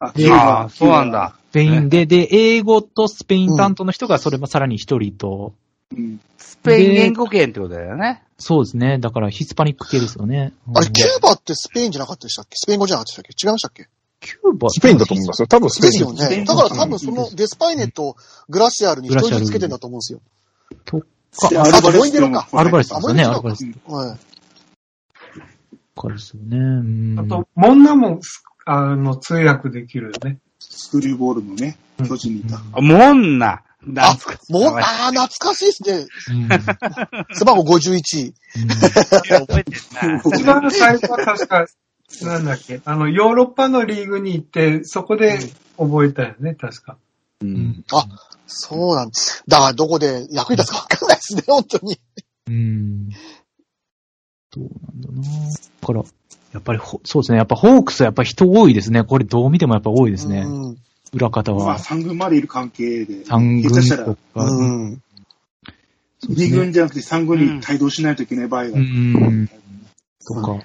[0.00, 1.36] あああ、そうなんだ。
[1.52, 5.52] ペインで、で、英語とスペイン担当の人がそれもさらに一人と、
[5.94, 6.20] うん。
[6.38, 8.22] スペイン言語圏ってことだよね。
[8.38, 8.98] そうですね。
[8.98, 10.54] だからヒスパニック系ですよね。
[10.74, 12.56] あれ、うんキューバってスペインじゃなかったでしたっけ？
[12.56, 13.46] スペイン語じゃなかったでしたっけ？
[13.46, 13.88] 違いましたっけ？
[14.20, 15.46] キューバスペインだと思いますよ。
[15.46, 16.44] 多分スペインですよね。
[16.44, 18.16] だから多分そのデスパイネと
[18.48, 20.20] グラシアルに一人ずつつけてんだと思うんですよ。
[20.86, 21.00] と
[21.50, 24.18] でああとモイネロかアルバレスですよね、あアルバレスはい。
[25.96, 26.56] かですよね。
[26.56, 28.20] うんあと、モンナも、
[28.72, 30.38] あの、通訳できるよね。
[30.60, 32.56] スクリューボールのね、巨人にいた。
[32.56, 33.64] あモンナ。
[33.96, 36.06] あ懐かしああ、懐かしいですね。
[36.28, 38.32] うん背番号51。
[39.40, 40.22] 覚えてんな。
[40.36, 41.66] 一番最初は確か、
[42.22, 45.40] なんだっけ、あの、ヨーロッパのリーグに行って、そこで
[45.76, 46.96] 覚えたよね、確か。
[47.40, 47.46] う。
[47.46, 48.06] うんんあ、
[48.46, 49.42] そうなんです。
[49.48, 51.98] だからどこで役に立つかわかんないですね、本当に。
[52.46, 53.08] うん。
[54.52, 55.28] どうなんだな
[55.80, 56.02] だから、
[56.52, 57.38] やっぱりほ、そうですね。
[57.38, 59.04] やっぱホークスはやっぱ人多いですね。
[59.04, 60.40] これどう見てもやっぱ多いですね。
[60.40, 60.76] うん。
[61.12, 61.78] 裏方まあ、は。
[61.78, 63.24] 三軍までいる関係で。
[63.24, 64.18] 三軍下手したらと、か。
[64.36, 65.02] うん。
[66.28, 68.78] 二軍じゃなくて三軍に帯同しないといけない場合が。
[68.78, 69.48] うん。
[70.26, 70.64] とか。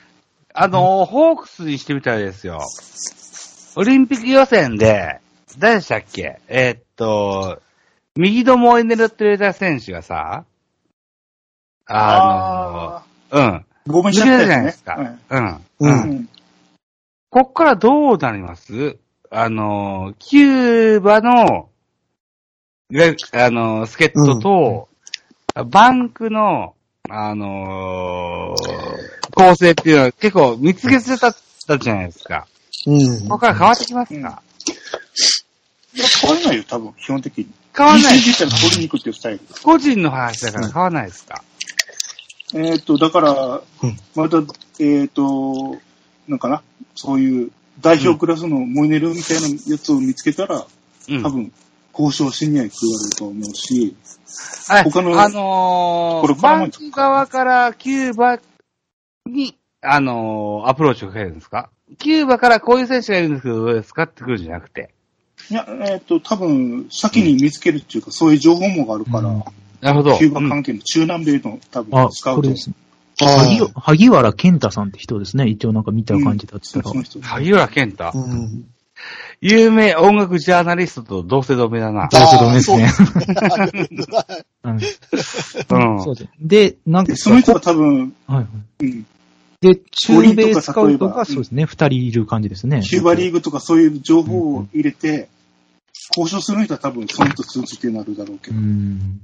[0.53, 2.59] あの、ホークスにしてみたらですよ。
[3.75, 5.19] オリンピック予選で、
[5.57, 6.39] 誰でしたっけ？
[6.47, 7.61] えーっと、
[8.15, 10.45] 右のモイネルって言われた選手がさ、
[11.87, 13.65] あの、うん。
[13.87, 15.45] あ、ごめんなさい、じゃないですかはいうん。
[15.47, 15.61] う。
[15.79, 16.29] うんん。
[17.29, 18.97] こっからどうなります？
[19.29, 21.69] あの、キューバの、
[22.91, 24.87] があの、助っ人と、
[25.65, 26.75] バンクの、
[27.09, 32.47] あのー構成っていうのは結構見つけてたったじゃないですか。
[32.87, 34.41] うんここから変わってきますか、
[35.93, 37.47] いや、変わらないよ、多分、基本的に。
[37.75, 38.19] 変わらない。
[39.63, 41.43] 個人の話だから変わらないですか、
[42.53, 44.37] えっ、と、だからうん、また、
[44.79, 45.77] えっ、と、
[46.27, 46.61] なんかな、
[46.95, 50.65] そういう代表クラスのモイネルみたいなやつを見つけたら、
[51.09, 51.23] うん。
[51.23, 51.51] 多分、
[51.97, 53.95] 交渉しには加わると思うし、
[54.69, 58.39] あ他のあのー、バンク側からキューバ
[59.25, 61.69] に、あのー、アプローチをかけるんですか？
[61.99, 64.03] キューバからこういう選手がいるんですけど、どうですか？
[64.03, 64.93] ってくるんじゃなくて。
[65.49, 69.43] いや、えっ、と、多分、先に見つけるっていうか、そういう情報網があるから、うん
[69.85, 70.17] なるほど。
[70.17, 72.57] キューバ関係の中南米の多あ分、スカ、ウトこれで。
[72.57, 72.75] すね。
[73.21, 75.47] あ萩萩原健太さんって人ですね。
[75.47, 76.83] 一応なんか見た感じだったら。
[76.83, 77.21] そその人。
[77.21, 78.11] 萩原健太？
[78.15, 78.65] うん。
[79.41, 82.09] 有名音楽ジャーナリストと同姓同名だな。
[82.11, 82.87] 同姓同名ですね。
[84.79, 86.27] です。
[86.39, 88.85] で、なんか、でその人が多分、はいはい。
[88.85, 89.05] うん、
[89.61, 92.81] で、中米スカウトがそうですね、二人いる感じですね。
[92.81, 95.29] キューバリーグとかそういう情報を入れて、
[96.17, 99.21] 交渉する人は多分その人通じてなるだろうけうど、ん。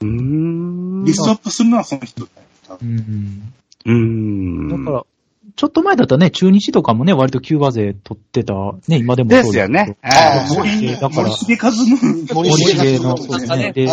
[0.00, 1.04] うーん。
[1.04, 3.52] リストアップするのはその人だよ多分
[3.86, 3.92] うん。
[4.66, 4.84] うーん。
[4.84, 5.04] だから、
[5.54, 8.54] ちょっと前だったらね、中日とかもね、割とキューバ勢取ってた、
[8.88, 9.96] ね、今でもそうですよね。
[10.02, 11.86] ああそう森だから森秀和の、
[12.34, 13.72] 森森重重の、そうですね。
[13.72, 13.86] で。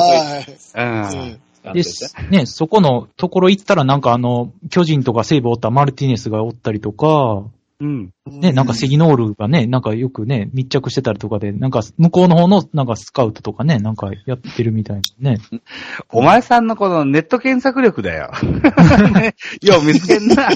[1.74, 1.84] で、
[2.30, 7.44] ね、そこのところ行ったらなんかあの、巨人とか西武おったマルティネスがおったりとか、
[7.84, 8.14] うん。
[8.26, 15.38] ね、なんかセギノールがね、なんかよくね、密着してたりとかで、なんか向こうの方のなんかスカウトとかね、なんかやってるみたいなね。
[16.10, 18.32] お前さんのこのネット検索力だよ。
[19.14, 20.48] ねよう見つけんな。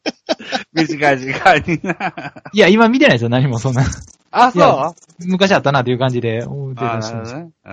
[0.72, 2.32] 短い時間にな。
[2.54, 3.84] いや、今見てないですよ、何もそんな。
[4.30, 5.26] あ、そう？
[5.26, 7.34] 昔あったなっていう感じで思ってあたします。
[7.34, 7.52] なるほどね。
[7.64, 7.70] う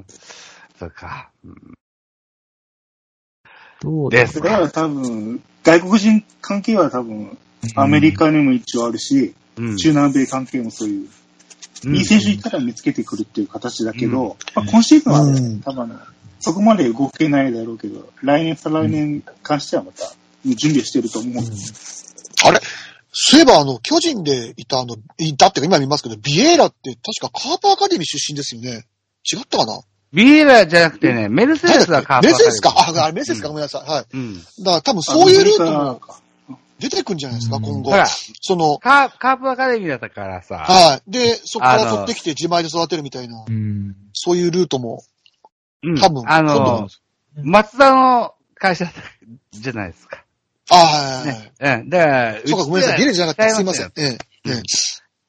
[0.00, 0.04] ん。
[0.78, 1.30] そうか。
[3.80, 7.36] どうですだから多分、外国人関係は多分、
[7.74, 9.76] アメリカにも一応あるし、うん。
[9.76, 11.08] 中南米関係もそういう、
[11.84, 11.96] うん。
[11.96, 15.98] いい選手いたら見つけてくるっていう形だけど、まあ、今シーズンは多分、
[16.38, 20.12] そこまで動けないだろうけど、来年、再来年に関してはまた、
[20.44, 21.44] 準備してると思う。
[22.44, 22.60] あれ？
[23.18, 28.84] そういえば、あの、巨人でいた、あの、いたっていうか今見ますけど、ビエーラって確かカープアカデミー出身ですよね。
[29.24, 29.80] 違ったかな？
[30.12, 32.74] ビエラじゃなくてね、メルセデスがカープメルセデスか。
[32.76, 33.90] あ、あれメルセデスか、うんごめんなさい。
[33.90, 34.04] はい。
[34.12, 34.34] うん。
[34.36, 36.00] だから多分そういうルートも
[36.78, 37.96] 出てくんじゃないですか、うん今後ほ。
[37.96, 41.10] ら、その、カーカープアカデミーだったからさ、はい。
[41.10, 43.96] で、そこから取ってきて自前で育てるみたいな、うん。
[44.12, 45.02] そういうルートも、
[45.82, 46.88] うん多分あの、
[47.42, 48.86] 松田の会社
[49.52, 50.24] じゃないですか。
[50.70, 51.78] あはいはいはい。
[51.78, 51.82] ね。
[51.82, 51.88] うん。
[51.90, 52.98] だから、そうか、ごめんなさい。
[52.98, 53.54] ビエーラじゃなかった。
[53.54, 53.92] すいません。
[53.96, 54.18] ええ。
[54.46, 54.50] え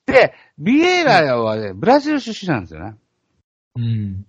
[0.08, 2.96] えで、ビエラはね、ブラジル出身なんですよね。
[3.78, 4.26] うん。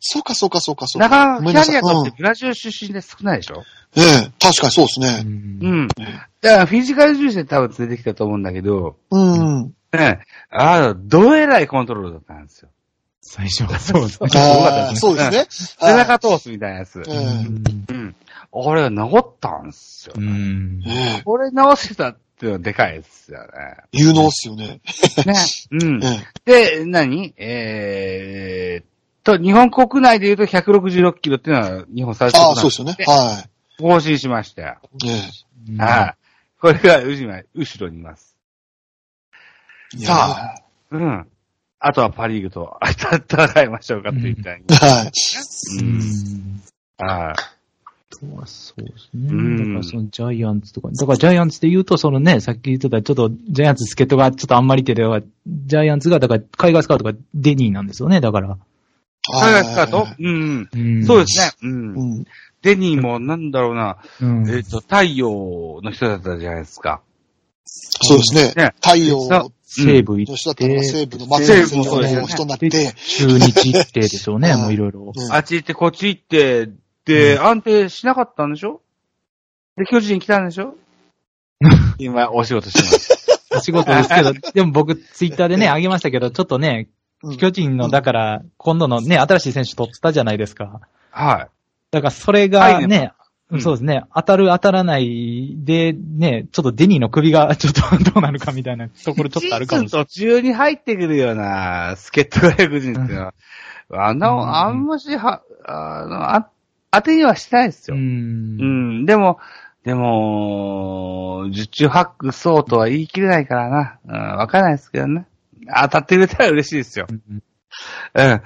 [0.00, 1.38] そうか、そうか、そうか、そうなか。
[1.38, 3.64] かなかキャリアとってうんブラジル出身で少ないでしょ？
[3.96, 4.04] ええ、
[4.40, 5.02] 確かにそうですう。
[5.02, 5.22] ね。
[5.24, 5.88] うんん。
[5.88, 9.62] だからフィジカル重視で多分連れてきたと思うんだけど、うん。
[9.62, 9.74] うん。
[10.50, 12.68] あの、どえらいコントロールだったんですよ。
[13.22, 14.28] 最初はそうですね。
[14.34, 15.46] ああ、そうですね。
[15.50, 17.02] 背はい中通すみたいなやつ。
[17.06, 18.16] ええうん。
[18.52, 20.14] あれが治ったんですよ。
[20.16, 20.82] うん。
[20.86, 23.48] ええこれ治してたっっていうのはでかいですよね。
[23.92, 24.80] 有能っすよね。
[25.26, 25.34] ね。
[25.70, 26.00] うん。
[26.46, 27.34] えで、何？
[27.36, 28.86] えーっ
[29.22, 32.96] と、日本国内で言うと166キロっていうのは日本最えああ、そうですよね。
[33.06, 33.44] は
[33.78, 34.78] 更新しましたよ。
[35.04, 35.10] い。
[35.10, 35.20] え
[35.68, 36.58] うんはい。
[36.58, 38.34] これが後ろに後ろにいます。
[39.96, 40.62] えさあ。
[40.92, 41.28] うん。
[41.78, 44.64] あとはパリーグと 戦いましょうかって言ったらいい。
[44.66, 45.12] はい。
[45.78, 45.84] う。
[45.84, 46.62] うんん。
[46.96, 47.59] はい。
[48.12, 49.28] あとはそうですね。
[49.30, 58.58] うんだからそのジャイアンツとか、だからジャイアンツで言うと、そのね、さっき言ってた、ちょっとジャイアンツ助っ人がちょっとあんまりってでは、ジャイアンツが、だから海外スカウトがデニーなんですよね、だから。
[59.42, 60.08] 海外スカート？
[60.18, 60.68] うん。
[60.72, 61.52] うんそうですね。
[61.62, 62.20] うんう。
[62.20, 62.24] ん。
[62.62, 64.50] デニーもなんだろうな、うん。
[64.50, 67.00] えっと、太陽の人だったじゃないですか。
[67.64, 68.52] そうですね。
[68.56, 75.12] ね太陽の西武行っ人だったのがて、西武の松井西武もそうですよねの人になって、で、中日行ってでしょうね、うんもういろいろ。
[75.14, 76.70] うんあっち行ってこっち行って、
[77.04, 78.80] で、安定しなかったんでしょ？
[79.76, 80.74] で、巨人来たんでしょ？
[81.98, 83.20] 今、お仕事してます。
[83.52, 86.88] お仕事ですけど、 でも僕ツイッターでね、あげましたけど、ちょっとね、
[87.22, 87.36] うん。
[87.36, 90.80] 巨人の、だから、今度のね、新しい選手取ったじゃないですか。
[91.10, 91.48] はい。
[91.90, 93.12] だからそれはいがね、
[93.50, 93.60] うん。
[93.60, 98.88] そうですね、当たる当たらないで、ね、ちょっとデニーの首がちょっとどうなるかみたいな。
[98.88, 100.06] ところちょっとあるかもしれない。
[100.06, 103.34] 途中に入ってくるような、助っ人外国人っていうのは、
[104.08, 104.18] あうん。
[104.18, 106.48] の、あんましは、あの、あ、
[106.90, 107.94] 当てにはしたいですう。
[107.94, 108.00] よ。
[108.00, 109.06] うんん。
[109.06, 109.38] でも、
[109.84, 113.98] でも、十中八九そうとは言い切れないからな。
[114.06, 115.26] うん、わかんないですけどね。
[115.82, 117.06] 当たってくれたら嬉しいですよ。
[117.08, 117.42] うん
[118.14, 118.42] うん。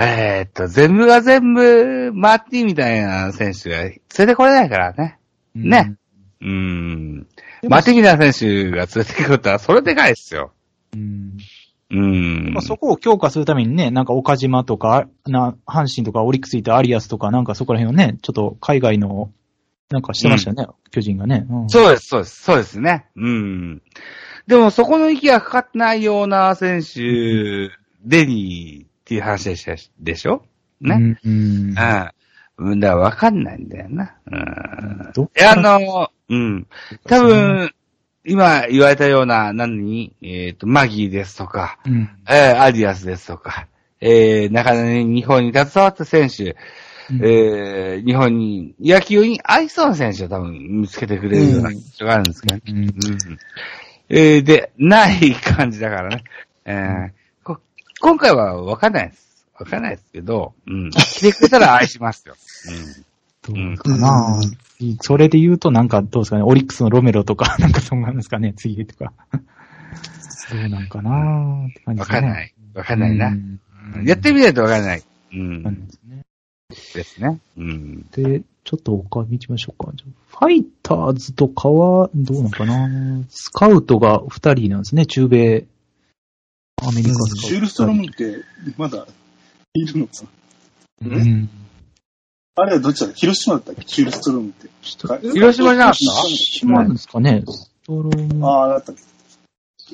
[0.00, 5.18] えーっと、全部が全部、マーティンみたいな選手が連れてこれないからね。
[5.54, 5.96] ね。
[6.40, 7.26] うん。
[7.68, 10.52] マーティンみたいな選手が連れてくるったら、それでかいですよ。
[10.94, 11.36] うん。
[11.90, 12.52] うん。
[12.52, 19.30] まあ、そこを強化するためにね、なんか岡島とか、な、阪神とかオリックスいたアリアスとか、なんかそこら辺をね、ちょっと海外の、
[19.90, 21.46] なんかしてましたよね、巨人がね。
[21.48, 23.06] うんそうです、そうです、そうですね。
[23.16, 23.82] うん。
[24.46, 27.70] でも、そこの息がかかってないような選手、
[28.04, 30.42] デニーっていう話でしたでしょ？
[30.82, 31.18] ね。
[31.24, 31.30] うん。
[31.30, 31.74] うん。
[32.58, 32.72] うん。
[32.72, 32.80] うん。
[32.80, 34.14] だからわかんないんだよな。
[34.30, 35.12] うん。
[35.14, 36.66] どっいや、あの、うん。
[37.06, 37.70] 多分、
[38.28, 39.82] 今言われたような、何？
[39.82, 42.10] に、えっ、と、マギーですとか、うん。
[42.28, 43.66] えーアディアスですとか、
[44.00, 46.56] えー、中に日本に携わった選手、
[47.10, 52.62] うんえー、日本に、野球に合いそうな選手を多分見つけてくれるような人があるんですけどね。
[52.68, 52.88] うんうん。
[54.10, 56.24] えー、で、ない感じだからね。
[56.64, 57.10] えー
[57.44, 57.58] こ
[58.00, 59.46] 今回はわかんないです。
[59.58, 60.90] わかんないですけど、うん。
[60.90, 62.36] 来てくれたら愛しますよ。
[63.52, 64.40] どうかな、
[65.00, 69.12] それで言うとなんかどうですかね、オリックスのロメロとか、 なんかそんなんですかね、次とか。
[70.50, 71.98] どうなんかなってうん。
[71.98, 72.20] わ感じですね。
[72.20, 72.54] かんない。
[72.74, 73.28] わかんないな。
[73.28, 73.60] うん
[74.04, 75.02] やってみないとわかんない。
[75.32, 75.86] うんないん。
[75.86, 76.22] ですね。
[76.94, 77.40] ですね。
[77.56, 78.06] うん。
[78.10, 79.90] で、ちょっと他見てみましょうか。
[79.92, 85.66] ファイターズとかは、どうなのかなスカウトが二人なんですね、中米。
[86.82, 87.36] アメリカスカウト。
[87.36, 88.44] シュールストロムって、
[88.76, 89.06] まだ、
[89.72, 90.12] いるのか
[91.00, 91.48] なうん。
[92.60, 93.06] あれはどっちだ？
[93.06, 93.82] っけ広島だったっけ？
[93.86, 94.68] シュールストロムって。
[94.82, 95.98] 広島じゃなかった？
[95.98, 97.44] 島なんですかね。
[97.46, 99.02] ストロム、ああ、だったっけ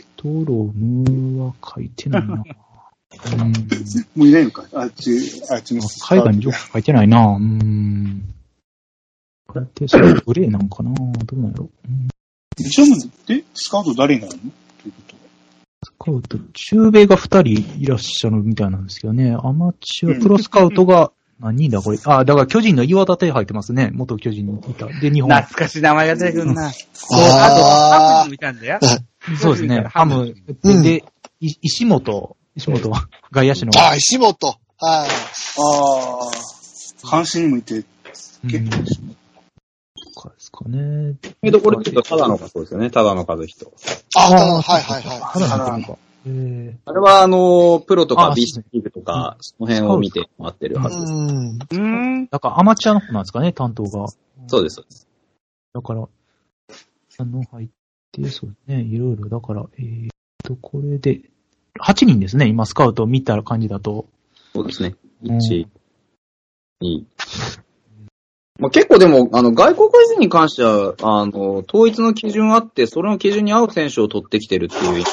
[0.02, 2.34] ストロムは書いてないな。
[2.34, 2.42] うん、
[4.16, 4.64] もういないのか？
[4.72, 5.82] あっち、あっちの。
[6.08, 7.26] 海外に情報書いてないな。
[7.26, 8.34] うん。
[9.46, 10.92] これって、それグレーなんかな？
[10.94, 11.70] どうなんやろ？
[11.88, 12.08] うん
[12.56, 12.84] 一応、
[13.26, 14.40] で、スカウト誰になるの？
[14.40, 15.16] ということ
[15.84, 19.36] スカウト、中米が二人いらっしゃるみたいなんですけどね。
[19.38, 21.98] アマチュア、プロスカウトが、何人だこれ？
[22.04, 23.90] あ、だから巨人の岩立入ってますね。
[23.92, 24.86] 元巨人にいた。
[24.86, 25.30] で、日本。
[25.30, 26.70] 懐かしい名前が出てくるな。
[26.70, 28.78] そう、あと、ハムも見たんだよ。
[29.40, 29.84] そうですね。
[29.88, 30.34] ハム。
[30.62, 31.04] うんで、
[31.40, 32.90] い石本、石本、
[33.32, 33.72] 外野手の。
[33.76, 34.34] ああ、石本。
[34.46, 34.58] はい。
[34.78, 36.30] ああ、
[37.06, 37.84] 阪神にもいて、うん
[38.50, 38.70] 結構、
[40.14, 41.14] とかですかね。
[41.42, 42.90] えっと、これちょっとただの数ですよね。
[42.90, 43.66] ただの数人。
[44.16, 45.20] ああ、はいはいはい。
[45.20, 45.88] 肌のなんか。
[45.88, 51.12] えーあれは、あの、プロとかあ B リーグとか、その辺を見て回ってるはずです。
[51.12, 51.58] うん。
[51.70, 51.78] う
[52.22, 52.26] ん。
[52.28, 54.06] だからアマチュアの方なんですかね、担当が。
[54.46, 55.06] そうです、そうです。
[55.74, 56.00] だから、
[57.18, 57.68] あの、入っ
[58.12, 60.10] て、そうですね、いろいろ、だから、えーっ
[60.42, 61.20] と、これで、
[61.80, 64.06] 8人ですね、今、スカウトを見た感じだと。
[64.54, 64.94] そうですね。
[65.24, 65.66] うん1、
[66.82, 67.04] 2。
[68.60, 75.04] まあ、結構でも、あの、外国人に関しては、あの、統一の基準あって、それの基準に合う選手を取ってきてるっていう、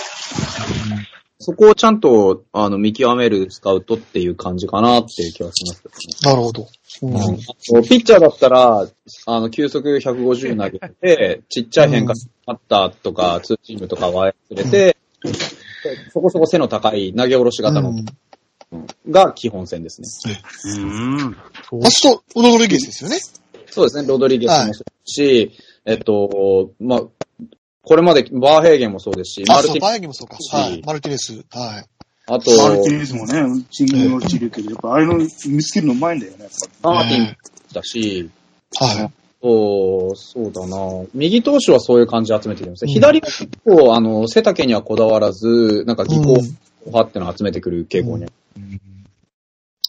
[1.40, 5.84] そこをちゃんと、あの、見極めるスカウトっていう感じかなっていう気はします
[6.28, 6.32] ね。
[6.32, 6.68] なるほど。
[7.02, 8.88] うんピッチャーだったら、
[9.26, 12.14] あの、球速150投げて、ちっちゃい変化
[12.46, 14.98] あったとか、ツーチームとかは操れて、
[16.14, 18.06] そこそこ背の高い投げ下ろし型の、うん
[19.10, 20.42] が基本戦ですね。
[20.78, 21.38] うん。
[21.70, 23.18] そうあと、オドロリゲスですよね。
[23.72, 24.74] そうですね、ロドリゲスもそうで
[25.06, 25.52] すし、
[25.86, 27.02] えっと、まあ、
[27.84, 30.38] これまでバーヘーゲンもそうですし、マルティバイアギもそうか。
[30.40, 30.82] しはい。
[30.86, 31.34] マルティネス。
[31.50, 31.86] はい。
[32.28, 36.50] あと、マルティネスもね、チームのチーるけど、やっぱああいうの見つけるのうまいんだよね、やっ
[36.82, 37.38] ぱマーティン
[37.74, 38.30] だし、
[38.80, 39.12] はい。
[39.42, 40.78] そう、そうだな
[41.16, 42.90] 右投手はそういう感じで集めてきますね。
[42.90, 48.26] うん左は結構、あの、背丈にはこだわらず、なんか技巧うん派っていうのを集めてくる傾向に。
[48.26, 48.82] うん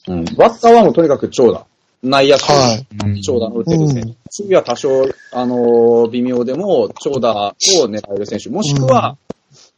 [0.08, 0.24] うん。
[0.36, 1.66] バッターはもうとにかく長打。
[2.02, 2.84] 内野手、は
[3.14, 3.22] い。
[3.22, 4.00] 長打の打てる選手。
[4.00, 4.88] うん守備は多少、
[5.32, 7.52] あのー微妙でも、長打を
[7.86, 8.48] 狙える選手。
[8.48, 9.18] もしくは、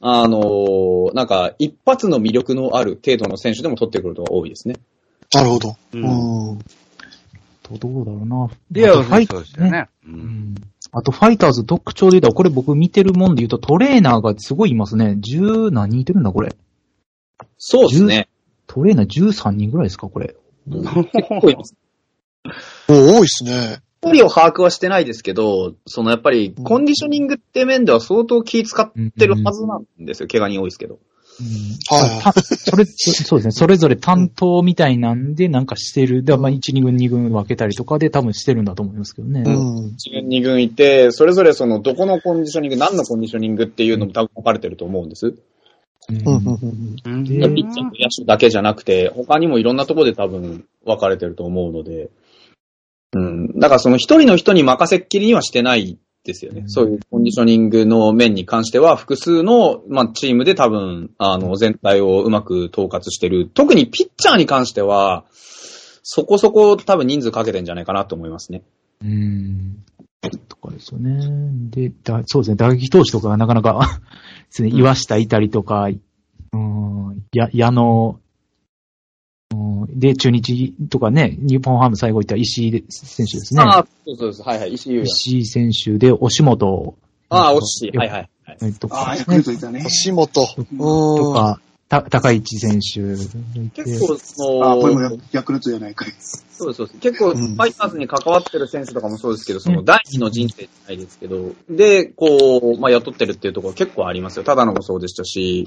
[0.01, 4.77] あのーなんか、一発の魅力のある程度の選手でも取ってくることが多いですね。
[5.33, 5.71] なるほど。
[5.71, 5.75] う。
[5.93, 6.05] うん
[6.55, 6.59] ん。
[7.65, 8.49] とどうだろうな。
[8.71, 9.89] レアはあとファイそうですよね。
[10.07, 10.11] う。
[10.11, 10.55] うんん
[10.93, 15.17] あと、ファイターズ特徴で言ったら、これ僕見てるもんで言うと、トレーナーがすごいいますね。
[15.19, 16.55] 十何人いてるんだ、これ。
[17.59, 18.29] そうですね。
[18.69, 20.37] トレーナー13人ぐらいですか、これ。
[20.67, 21.75] 結構います。
[22.89, 23.81] お多いっすね。
[24.03, 30.29] 距離を把握はしてないですけど、そのやっぱりコンディショニングって面では相当気使ってるはずなんですよ。
[30.29, 30.95] 怪我人多いですけど。
[30.95, 31.01] うん
[31.91, 33.51] はいたそれ、そうですね。
[33.51, 36.23] それぞれ担当みたいなんで、なんかしてる。
[36.23, 39.43] で、まあ、1、2軍、2軍分けたりとかで多分してるんだと思いますけどね。
[39.45, 39.87] うん。
[39.97, 45.35] 1軍、2軍いて、それぞれそのどこのコンディショニング、何のコンディショニングっていうのも多分分かれてると思うんです。
[46.09, 46.25] うんうん。
[46.27, 46.59] うん。
[47.05, 52.11] うんうんでピッチャーと野手だけじゃなくて、他にもいろんなところで多分分かれてると思うので、
[53.15, 53.59] うん。
[53.59, 56.63] だからその一人の人に任せっきりにはしてないですよね。
[56.63, 63.49] うんそういうコンディショニングの面に関しては、複数の、まあ、チームで多分、あの、全体をうまく統括してる。
[63.53, 65.25] 特にピッチャーに関しては、
[66.03, 68.63] そこそこ多分人数かけてんじゃないかなと思いますね。
[69.03, 69.85] うん。
[70.49, 71.71] とかですよね。
[71.71, 72.57] で、だそうですね。
[72.57, 74.01] 打撃投手とかがなかなか
[74.49, 75.89] ですね、岩下いたりとか、
[76.53, 78.19] うん、や、矢野、
[79.89, 83.63] うんで、中日とかね、日本ハム最後いった石井選手ですね。
[83.63, 84.43] ああ、そうそうです。
[84.43, 84.73] はいはい。
[84.75, 85.03] 石井。
[85.03, 86.95] 石井選手で、押本。
[87.29, 87.97] ああ、惜しい。
[87.97, 88.31] はいはい。
[88.47, 89.85] はいえっとああ、ヤクねルトいたね。
[90.07, 90.29] 橋本。
[90.29, 91.35] とうん。
[91.35, 93.01] か、た、高市選手。
[93.71, 96.13] 結構、そああ、これものヤ、ヤクルトじゃないかい。
[96.51, 96.99] そうです、そうです。
[97.01, 104.45] 結構、うんファイターズに関わってる選手とかもそうですけど、その第二の人生じゃないですけど、で、こう、まあ、雇ってるっていうところ結構ありますよ。
[104.45, 105.67] ただのもそうでしたし、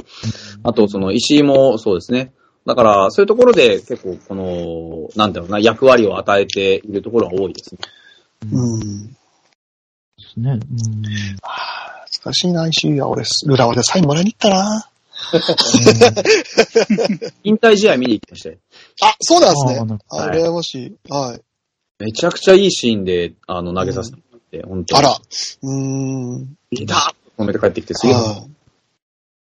[0.64, 2.32] あと、その、石井もそうですね。
[2.68, 7.80] だから、そういうところで結構、この、なんだろうな、役割を与えているところが多いですね。
[8.52, 9.08] うん。
[9.08, 9.16] で
[10.20, 10.52] すね。
[10.52, 10.62] うん
[12.24, 14.90] 難しいな、石井は俺、浦和でサインもらいに行ったな。
[17.44, 18.58] 引退試合見に行きましたよ。
[19.02, 20.98] あ、そうなんですねあ羨ましい。
[21.10, 21.42] はい。
[22.04, 25.00] めちゃくちゃいいシーンで、あの、投げさせてもらって、本当に。
[25.00, 25.18] あら。
[25.62, 26.58] うーん。
[26.72, 28.16] いたーって止めて帰ってきて、すげえ。
[28.16, 28.46] は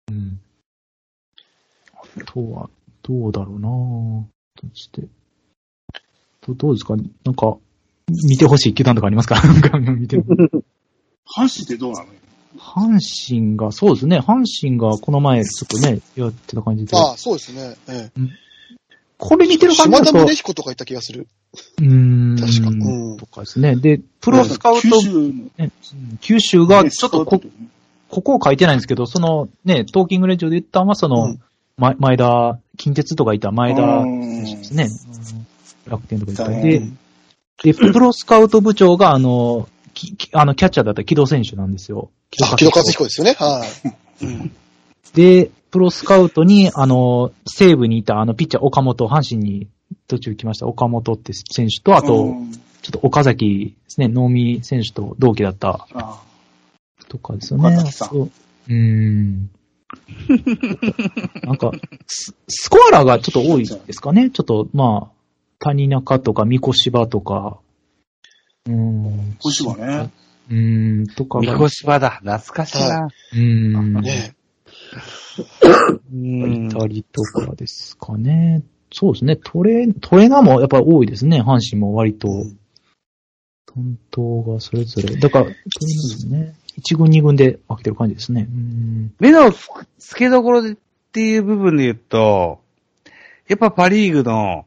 [0.10, 0.40] うん。
[1.96, 2.70] あとは、
[3.04, 3.70] どうだろうな
[4.70, 5.04] として。
[6.47, 6.95] どどうですか？
[6.95, 7.58] なんか、
[8.28, 9.41] 見てほしい球団とかありますか？
[9.97, 10.26] 見て阪
[11.36, 12.10] 神ってどうなの？
[12.58, 14.20] 阪神が、そうですね。
[14.20, 16.99] 阪神がこの前、ちょっとね、やってた感じでい。。
[16.99, 17.76] あそうですね。
[17.88, 18.22] ええ。
[19.18, 21.28] これ見てる感じ島だと、田宗彦とかいた気がする。
[21.80, 22.36] うーん。
[22.38, 22.68] 確か。
[22.70, 23.18] うん。
[23.18, 23.76] とかですね。
[23.76, 24.82] で、プロスカウト、
[26.22, 27.41] 九州が、ねちょっとこ
[28.10, 31.39] ここを書いてないんですけど、そのね、トーキングレンジオで言ったのは、その、うん
[31.78, 34.88] ま前田、近鉄とかいた前田うん選手ですね。
[35.38, 35.48] うん
[35.86, 36.48] 楽天とかいた。
[36.48, 36.82] で、
[37.62, 42.10] で、プロスカウト部長が、あの、ききあの、キャッチャーだった木戸選手なんですよ。
[42.42, 43.34] あ、木戸和彦ですよね。
[43.34, 43.66] は
[44.22, 44.26] い。
[44.26, 44.52] うん。
[45.14, 49.68] で、プロスカウトに、あの、西武にいたあのピッチャー岡本、阪神に
[50.08, 52.52] 途中来ました岡本って選手と、あと、うん
[52.84, 56.22] ちょっと岡崎ですね、能見選手と同期だったあ
[57.08, 57.70] とかですよね。
[57.70, 59.50] 岡崎さんそううーん。
[61.44, 61.72] なんか、
[62.08, 64.30] ススコアラーがちょっと多いですかね？
[64.30, 65.12] ちょっと、まあ、
[65.60, 67.60] 谷中とか三越芝とか、
[68.66, 69.38] うーん。
[69.39, 70.12] 小芝ね。
[70.50, 71.54] うーん、とかが。
[71.54, 72.22] 三越芝だ。
[72.24, 73.08] 懐かしいな。
[73.08, 73.94] うーん。
[74.02, 74.36] ね
[76.14, 78.64] うんいたりとかですかね。
[78.91, 79.36] そうですね。
[79.38, 81.41] トレ、トレーナーもやっぱり多いですね。
[81.41, 82.28] 阪神も割と。
[83.66, 85.16] 担当がそれぞれ。
[85.16, 86.55] だから、トレーナーですね。
[86.80, 88.47] 1軍2軍で分けてる感じですね。
[88.49, 89.14] うーん。
[89.20, 89.76] 目の付
[90.16, 90.76] けどころでっ
[91.11, 92.61] ていう部分で言うと、
[93.47, 94.66] やっぱパリーグの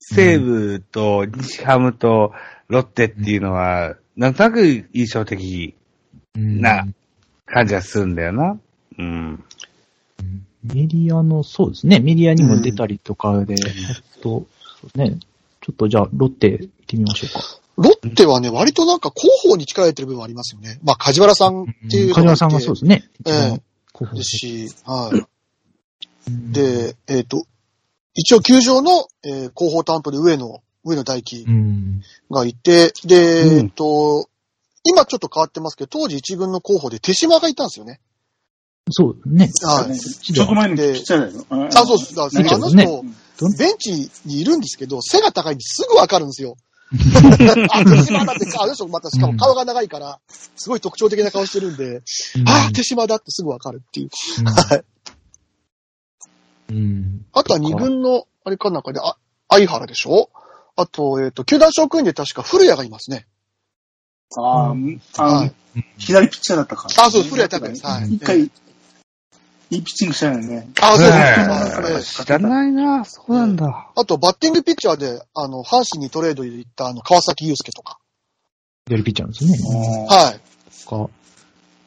[0.00, 2.32] 西武と日ハムと
[2.68, 5.74] ロッテっていうのは、なんとなく印象的
[6.34, 6.86] うんな
[7.46, 8.58] 感じがするんだよな。
[8.98, 9.44] うん。
[10.64, 11.98] メディアの、そうですね。
[11.98, 15.18] メディアにも出たりとかで、うですね。
[15.60, 17.61] ちょっとじゃあ、ロッテ行ってみましょうか。
[17.76, 20.78] ロッテはね、割となんか広報に力入れてる部分はありますよね。
[20.82, 23.08] まあ、梶原さんっていうの梶原さんがそうですね。
[23.26, 23.62] ええ一番
[23.92, 25.26] 候補ですしはい。
[26.28, 27.46] うん、で、えっ、と、
[28.14, 32.02] 一応球場の、えー広報担当で上野、上野大輝うん。
[32.30, 34.28] がいて、で、うんえっ、と、
[34.84, 38.00] 今ちょっと変わってますけど、当時一軍の候補で手島がいたんですよね。
[38.90, 39.48] そうね。
[39.62, 39.98] はい。
[39.98, 41.46] ちょっと前にピッチャーだよ。
[41.50, 42.20] ああ、そうです。
[42.20, 43.04] あの人、
[43.56, 46.56] ベンチにいるんですけど、背が高いんですぐわかるんですよ。
[47.70, 50.20] あ、手島だって、 あの人またしかも顔が長いから、
[50.56, 52.02] すごい特徴的な顔してるんで、
[52.46, 54.10] あ、手島だってすぐわかるっていう。
[54.44, 54.84] はい。
[56.70, 57.26] うん。
[57.32, 59.16] あとは二軍の、あれかなんかで、あ、
[59.48, 60.30] 相原でしょ？
[60.76, 63.26] あと、えっ、と、球団職員で確か古谷がいますね。
[64.36, 65.54] あーあのはい。
[65.98, 66.88] 左ピッチャーだったか。
[66.98, 67.86] あ、そう、古谷拓也です。
[67.86, 68.14] はい。
[68.14, 68.50] 一回、
[69.72, 70.68] いいピッチングしたよね。
[70.82, 73.90] あ、そう、ねはいはい知らないな、そうなんだ。
[73.96, 77.98] あと、バッティングピッチャーで、あの、阪神にトレードで行った、あの、川崎祐介とか。
[78.86, 80.06] 左ピッチャーですね。
[80.08, 80.52] はい。
[80.86, 81.08] か。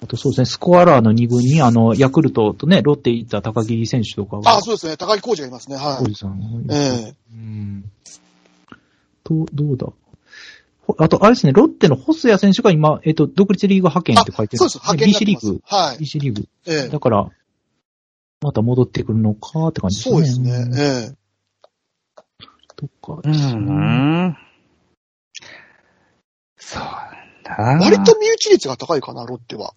[0.03, 4.57] あとそうですね、スコアラーの2軍に、あの、ヤクルトとね、ロッテ行った高木選手とかが。
[4.57, 4.97] あ、そうですね。
[4.97, 5.77] 高木浩二がいますね。
[5.77, 5.97] はい。
[5.97, 6.65] 浩二さん。
[6.71, 7.91] ええうん。
[9.23, 9.87] と、どうだ
[10.87, 14.57] ほあと、あれですね、ロッテの細谷選手が今、えっと、独立リーグ派遣って書いてる。
[14.57, 14.75] そうです。
[14.77, 15.61] 派遣にな BC ってますリーグ。。
[15.65, 15.97] はい。
[15.97, 16.47] BC リーグ。
[16.67, 17.29] ええだから、
[18.45, 20.15] また戻ってくるのかって感じですね。
[20.15, 20.69] そうですね。
[20.77, 21.25] ええ
[22.75, 23.21] とか。
[23.23, 24.37] うん。
[26.57, 27.85] そうなんだ。
[27.85, 29.73] 割と身内率が高いかな、ロッテは。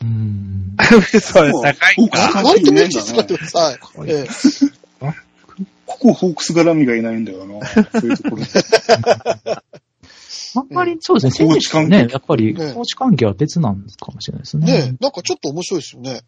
[0.00, 0.76] うん。
[1.20, 2.42] それ高いか。
[2.42, 3.56] 割と身内率が高いです。
[3.58, 4.10] はい。
[4.10, 4.26] ええ
[5.84, 7.66] ここホークス絡みがいないんだよな。
[7.66, 8.42] そういうところ。
[10.56, 14.66] あんまりそうですね、選手とね、やっぱり、ねコーチ関係は別なんかもしれないですね。
[14.66, 16.22] ねえ、なんかちょっと面白いですよね。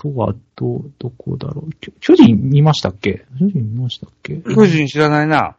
[0.00, 1.72] とは、ど、どこだろう。
[1.80, 3.24] 巨巨人見ましたっけ？
[3.38, 4.36] 巨人見ましたっけ？
[4.36, 5.56] 巨人知らないな。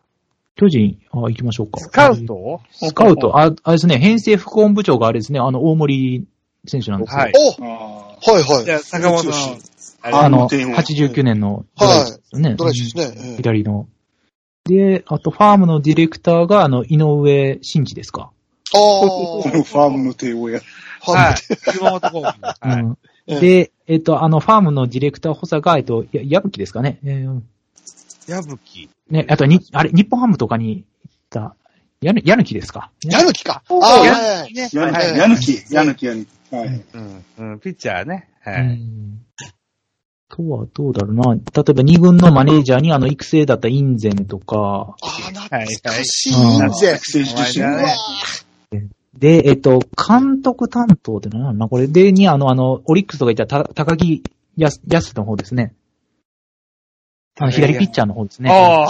[0.56, 1.80] 巨人、あ、行きましょうか。
[1.80, 2.62] スカウト？
[2.72, 6.28] スカウト、あ、あれですね、編成副本部長があれですね、あの、大森
[6.68, 7.20] 選手なんですよ。
[7.20, 7.34] はい。
[7.60, 8.66] おあはいはい。
[8.66, 9.32] じゃあ、坂本の、
[10.02, 12.56] あの、あの89年のドライチですよね。
[12.56, 13.22] ドライチですね。
[13.30, 13.88] ええ左の。
[14.66, 18.32] で、あと、ファームのディレクターが、あの、井上真司ですか？
[18.74, 18.80] ああ。
[18.80, 20.60] こ のファームの帝王や。
[21.02, 21.14] は。
[21.14, 21.36] はい
[21.78, 22.28] 熊本工業。
[22.28, 22.84] はい。
[23.40, 27.00] で、えっと、あの、ファームのディレクター補佐が、えっと、や、矢吹ですかね。
[27.04, 27.42] えー
[28.28, 28.90] 矢吹。
[29.10, 31.56] ね、あと、に、あれ、日本ハムとかに行った、
[32.02, 32.92] やぬ、やぬきですか。
[33.04, 33.08] い。
[33.08, 33.64] やぬきか。
[33.70, 34.06] ああ。
[34.06, 34.14] や
[34.72, 36.56] ぬはいやぬき、やぬきやぬき。
[36.56, 36.84] はい。
[36.94, 37.26] うん。
[37.38, 37.60] うん。
[37.60, 38.30] ピッチャーね。
[38.42, 38.68] はうい。
[38.76, 39.26] ん
[40.30, 41.34] とはどうだろうな。
[41.34, 46.98] 例えば二軍のマネージャーにあの育成だったインゼンとか、ああ、懐はいかしいはい印税。
[46.98, 47.96] 選手出身うわお前ね
[49.20, 51.67] で、えっと、監督担当って何なのな？
[51.67, 54.24] これで、にあの、あの、オリックスとかいったた高木
[54.55, 55.76] やす、やすの方ですね。
[57.38, 58.49] あの、左ピッチャーの方ですね。
[58.49, 58.88] ああ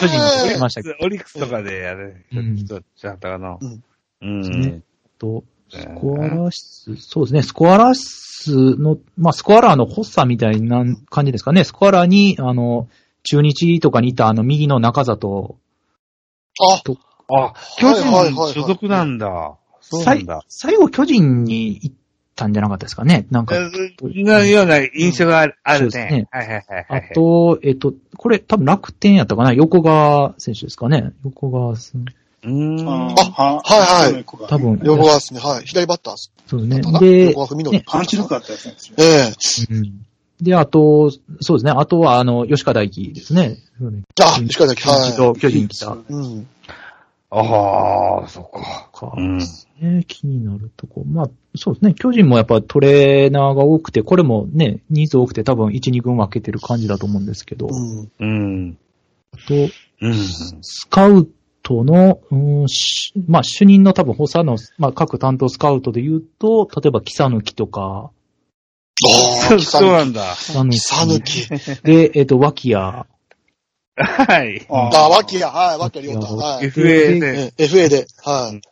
[0.00, 0.94] 巨人に取りましたけど。
[1.00, 3.58] オリックスとかでやるうん人ちゃったかな。
[3.60, 3.82] うん
[4.22, 4.60] うん。
[4.60, 4.80] ね
[5.18, 11.64] と、スコアラー室、そうですね、スコアラー室の、まあ、スコアラーの発作みたいな感じですかね。
[11.64, 12.88] スコアラーに、あの、
[13.22, 15.56] 中日とかにいたあの、右の中里、
[16.60, 16.82] あ、
[17.34, 19.56] あ、巨はいはいはいはい人所属なんだ。
[19.82, 20.44] そうな最んだ。
[20.48, 21.94] 最後巨人に行っ
[22.34, 23.26] たんじゃなかったですかね。
[23.30, 23.56] なんか、
[24.00, 26.28] なような印象があるあるそうですねね。
[26.30, 27.10] はいはいはいはあい。
[27.14, 29.52] と、えっと、これ多分楽天やったかな？
[29.52, 31.12] 横川選手ですかね。
[31.24, 32.02] 横川さん。
[32.02, 32.88] うーん。
[32.90, 35.40] ああはいはい多分横川ですね。
[35.40, 35.64] はい。
[35.66, 36.32] 左バッターです。
[36.46, 37.72] そうねで横、川。
[37.84, 38.74] パンチ力あったですよ。
[38.98, 39.74] ええ。
[39.74, 40.06] うん
[40.40, 41.70] で、あと、そうですね。
[41.70, 43.58] あとは、あの、吉川大輝ですね。
[44.20, 45.98] あ、石川崎、一度は巨人来たい。
[46.08, 46.48] うん。
[47.30, 48.88] ああ、そっか。
[49.02, 49.14] か。
[49.16, 49.38] うん。
[49.38, 51.02] ね、気になるとこ。
[51.04, 51.94] まあ、そうですね。
[51.94, 58.10] 巨人もやっぱトレーナーが多くて、これもね、ニーズ多くて多分1、2軍分けてる感じだと思うんですけど、うん。
[58.20, 58.78] うん。
[59.48, 59.54] と、
[60.00, 60.14] うん。
[60.62, 61.28] スカウ
[61.62, 68.10] トの、うんしまあ、主任の多分補佐の、まあ、各担当スカウトで言うと、例えば、キサヌキとか、
[69.04, 70.36] ああ、そうなんだ。
[70.70, 71.48] キサヌキ。
[71.82, 73.06] で、えっ、と、脇屋。
[73.96, 74.64] はい。
[74.70, 76.36] ああ、脇屋、はい、脇屋亮太。
[76.36, 76.66] はい。
[76.68, 77.26] FA で。
[77.26, 78.71] ええ FA で、はい。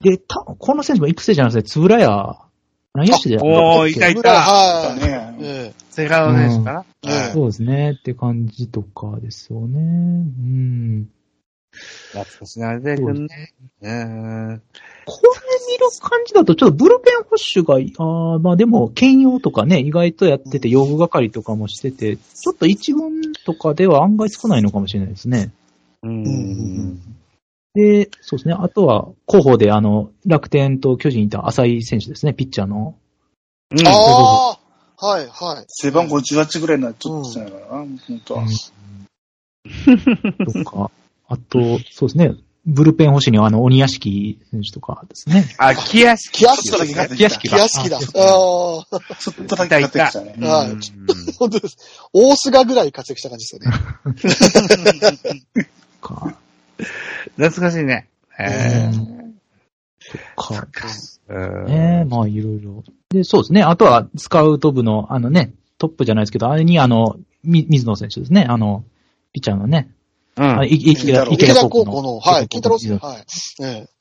[0.00, 1.68] で、たこの選手も育成じゃないですね。
[1.70, 2.36] つぶらや。
[2.94, 4.30] 何やしてじゃなおー、いたいた。
[4.30, 5.00] はい。
[5.00, 6.84] ねえセカンド選手かな？
[7.04, 7.92] ええそうですね。
[7.98, 9.80] って感じとかですよね。
[9.80, 11.08] うん。
[12.12, 13.52] 懐かしな出てくんね。
[13.82, 14.62] うん。
[15.04, 15.28] これ
[15.72, 25.50] 見る感じだと、ちょっとブルペン保守が、あーまあでも、兼用とかね、意外とやってて、用具係とかもしてて、ちょっと一軍とかでは案外少ないのかもしれないですね。
[26.02, 27.00] うん。
[27.76, 28.54] で、そうですね。
[28.58, 32.96] あとは、候補で、あの、楽天と巨人いた浅井選手ですね、ピッチャーの。
[33.70, 35.64] うんああ、はい、はい。
[35.68, 38.46] 背番号18ぐらいになっちゃったんやからな、本当は。
[40.54, 40.90] とか、
[41.28, 42.34] あと、そうですね。
[42.64, 45.44] ブルペン保守には、あの、鬼屋敷選手とかですね。
[45.58, 46.94] あ、キヤシキヤスキだけ？
[46.94, 47.98] が、キヤスキキヤスキだ。
[47.98, 48.84] ああ、ちょ
[49.32, 50.34] っとだけ買ってきたね。
[50.40, 50.80] はいうん
[51.38, 51.76] 本当です。
[52.12, 53.60] 大菅ぐらい活躍した感じで
[54.30, 54.64] すよ
[55.30, 55.46] ね。
[56.00, 56.34] か。
[57.36, 58.08] 懐かしいね。
[58.38, 58.90] え
[60.50, 60.88] うか。
[61.28, 62.84] うんねまあいろいろ。
[63.10, 63.62] で、そうですね。
[63.62, 68.46] あとは、スカウト部の、あのね、トップじゃないですけど、あれにあの、み水野選手ですね。
[68.48, 68.84] あの、
[69.32, 69.90] ピッチャーのね。
[70.36, 73.24] うんあいい池田池田高校の、はい、金太郎水野はい。
[73.62, 73.95] ええと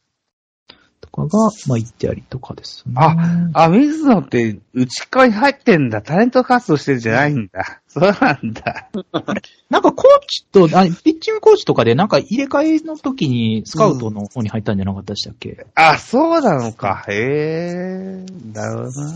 [1.15, 1.29] かが、
[1.67, 2.93] まあ行ってありとかですね。
[2.97, 3.15] あ
[3.53, 6.01] あ、水野って、内側に入ってんだ。
[6.01, 7.81] タレント活動してるんじゃないんだ。
[7.87, 8.89] そうなんだ。
[9.69, 17.05] なんかコーチと、あピッチングコーチとかで、なんか入れ替えの時にスカウトの方に入ったんじゃなかったでしたっけ、あ、そうなのか。
[17.07, 18.25] へえ。
[18.53, 19.13] なるほどな。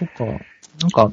[0.00, 1.12] とか、なんか、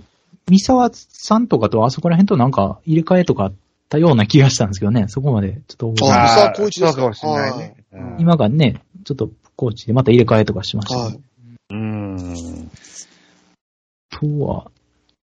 [0.50, 3.54] 三沢さんとかとあそこら辺となんか入れ替えとかあっ
[3.90, 7.76] たような気がしたんですけどね、そこまでちょっと覚えてないあ三沢光一ですかもしれないね。
[7.92, 11.20] うん今がね、ちょっとコーチでまた入れ替えとかしましたけど、はい。
[11.72, 12.72] うん。
[14.12, 14.72] あとは、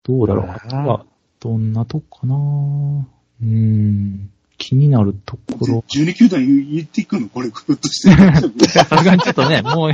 [0.02, 0.44] どうだろう。
[0.46, 1.06] うんあとは、
[1.40, 5.84] どんなとこかなうーん、気になるところ。
[5.88, 7.28] 12球団言言っていくの？
[7.28, 8.10] これ、ぐっとして。
[8.68, 9.92] さすがにちょっとね、もう、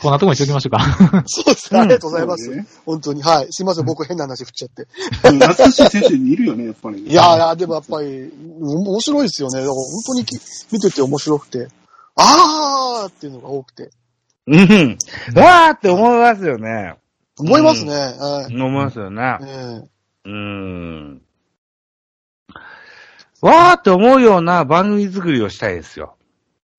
[0.00, 1.24] こんなとこにしておきましょうか。
[1.26, 1.80] そうですね。
[1.80, 2.50] ありがとうございます。
[2.86, 3.22] 本当に。
[3.22, 3.48] はい。
[3.50, 3.84] すいません。
[3.84, 4.86] 僕変な話振っちゃって。
[5.22, 7.02] 懐かしい選手いるよね、やっぱり。
[7.02, 8.32] いやいや、でもやっぱり、
[8.62, 9.60] お面白いですよね。
[9.60, 10.36] だから本当にき
[10.72, 11.68] 見てて面白くて、
[12.16, 13.90] あーっていうのが多くて。
[14.46, 14.98] うん。
[15.36, 16.94] わーって思いますよね。
[17.38, 17.92] 思いますね。
[17.92, 18.54] はい。
[18.54, 19.38] 思いますよね。
[19.42, 19.82] え
[20.24, 21.22] うん。
[23.42, 26.16] わーって思うような番組作りをしたいですよ。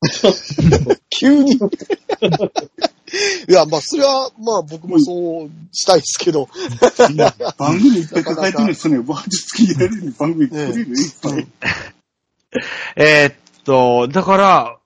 [0.03, 1.59] え 急に。
[3.47, 6.47] いや、まあ、それは、まあ、僕もそうしたいですけど。
[7.57, 11.47] 番組いっぱい抱えてるのに、その話付き合える番組るよ、いっぱい。
[12.95, 14.77] えーっと、だから、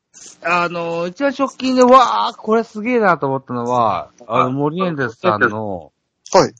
[0.44, 5.92] あの、一番直近で、わー、これすげえなと思ったのは、あの、森エンデスさんの
[6.32, 6.54] はい。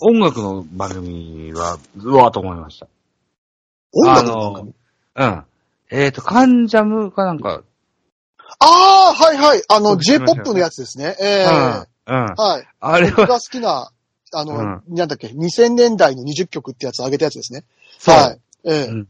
[0.00, 2.88] 音楽の番組は、うわーと思いました。
[3.92, 4.74] 音あ楽の番組？
[5.16, 5.44] うん。
[5.90, 7.62] えーっと、カンジャムかなんか、
[8.60, 9.62] ああ、はいはい。
[9.68, 11.16] あの、J-POP のやつですね。
[11.20, 11.44] ええ
[12.08, 12.16] うん。
[12.16, 12.34] うん。
[12.36, 12.68] はい。
[12.80, 13.90] あれは、僕が好きな、
[14.32, 17.64] あの、うんなんだっけ、2000年代の20曲ってやつ上げたやつですね。
[17.98, 18.40] そうはい。
[18.64, 19.08] ええうん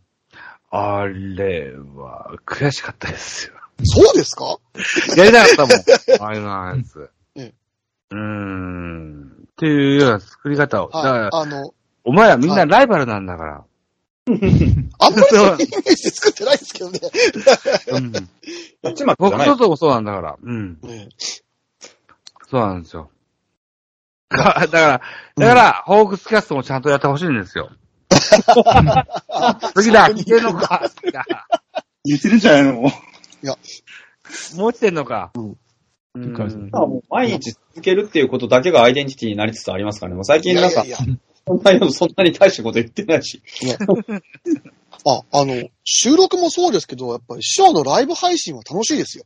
[0.76, 3.54] あれは、悔しかったですよ。
[3.84, 4.58] そうですか？
[5.16, 6.22] やりたかったもん。
[6.22, 7.10] ああいうのやつ。
[7.36, 7.54] ええ
[8.10, 9.30] うーん。
[9.52, 10.90] っていうような作り方を。
[10.90, 11.72] だからはい。、あの、
[12.02, 13.64] お前らみんなライバルなんだから。
[14.98, 17.00] あんまりそういうイメージで作ってないですけどね。
[17.88, 18.94] うん。
[18.94, 19.56] ちま僕と。
[19.56, 20.36] ともそうなんだから。
[20.42, 20.78] うん。
[20.88, 21.44] ええ
[22.50, 23.10] そうなんですよ。
[24.30, 25.00] だから、だから、
[25.36, 27.70] だからホークスキャストもちゃんとやってほしいんですよ。
[29.74, 30.88] 次だ、来てんのか。
[30.96, 31.24] 次だ
[32.04, 32.72] 言ってるんじゃないの
[34.56, 35.32] もう来てんのか。
[35.34, 35.56] うん
[36.14, 36.32] うん
[36.70, 40.14] かもう毎日続けるっていうことだけがアイデンティティになりつつありますからね。
[40.14, 40.84] もう最近なんか
[41.46, 43.42] そんなよそんなに大したこと言ってないし。
[45.06, 49.24] あ、あの、収録もそうですけど、やっぱり師匠のライブ配信は楽しいですよ。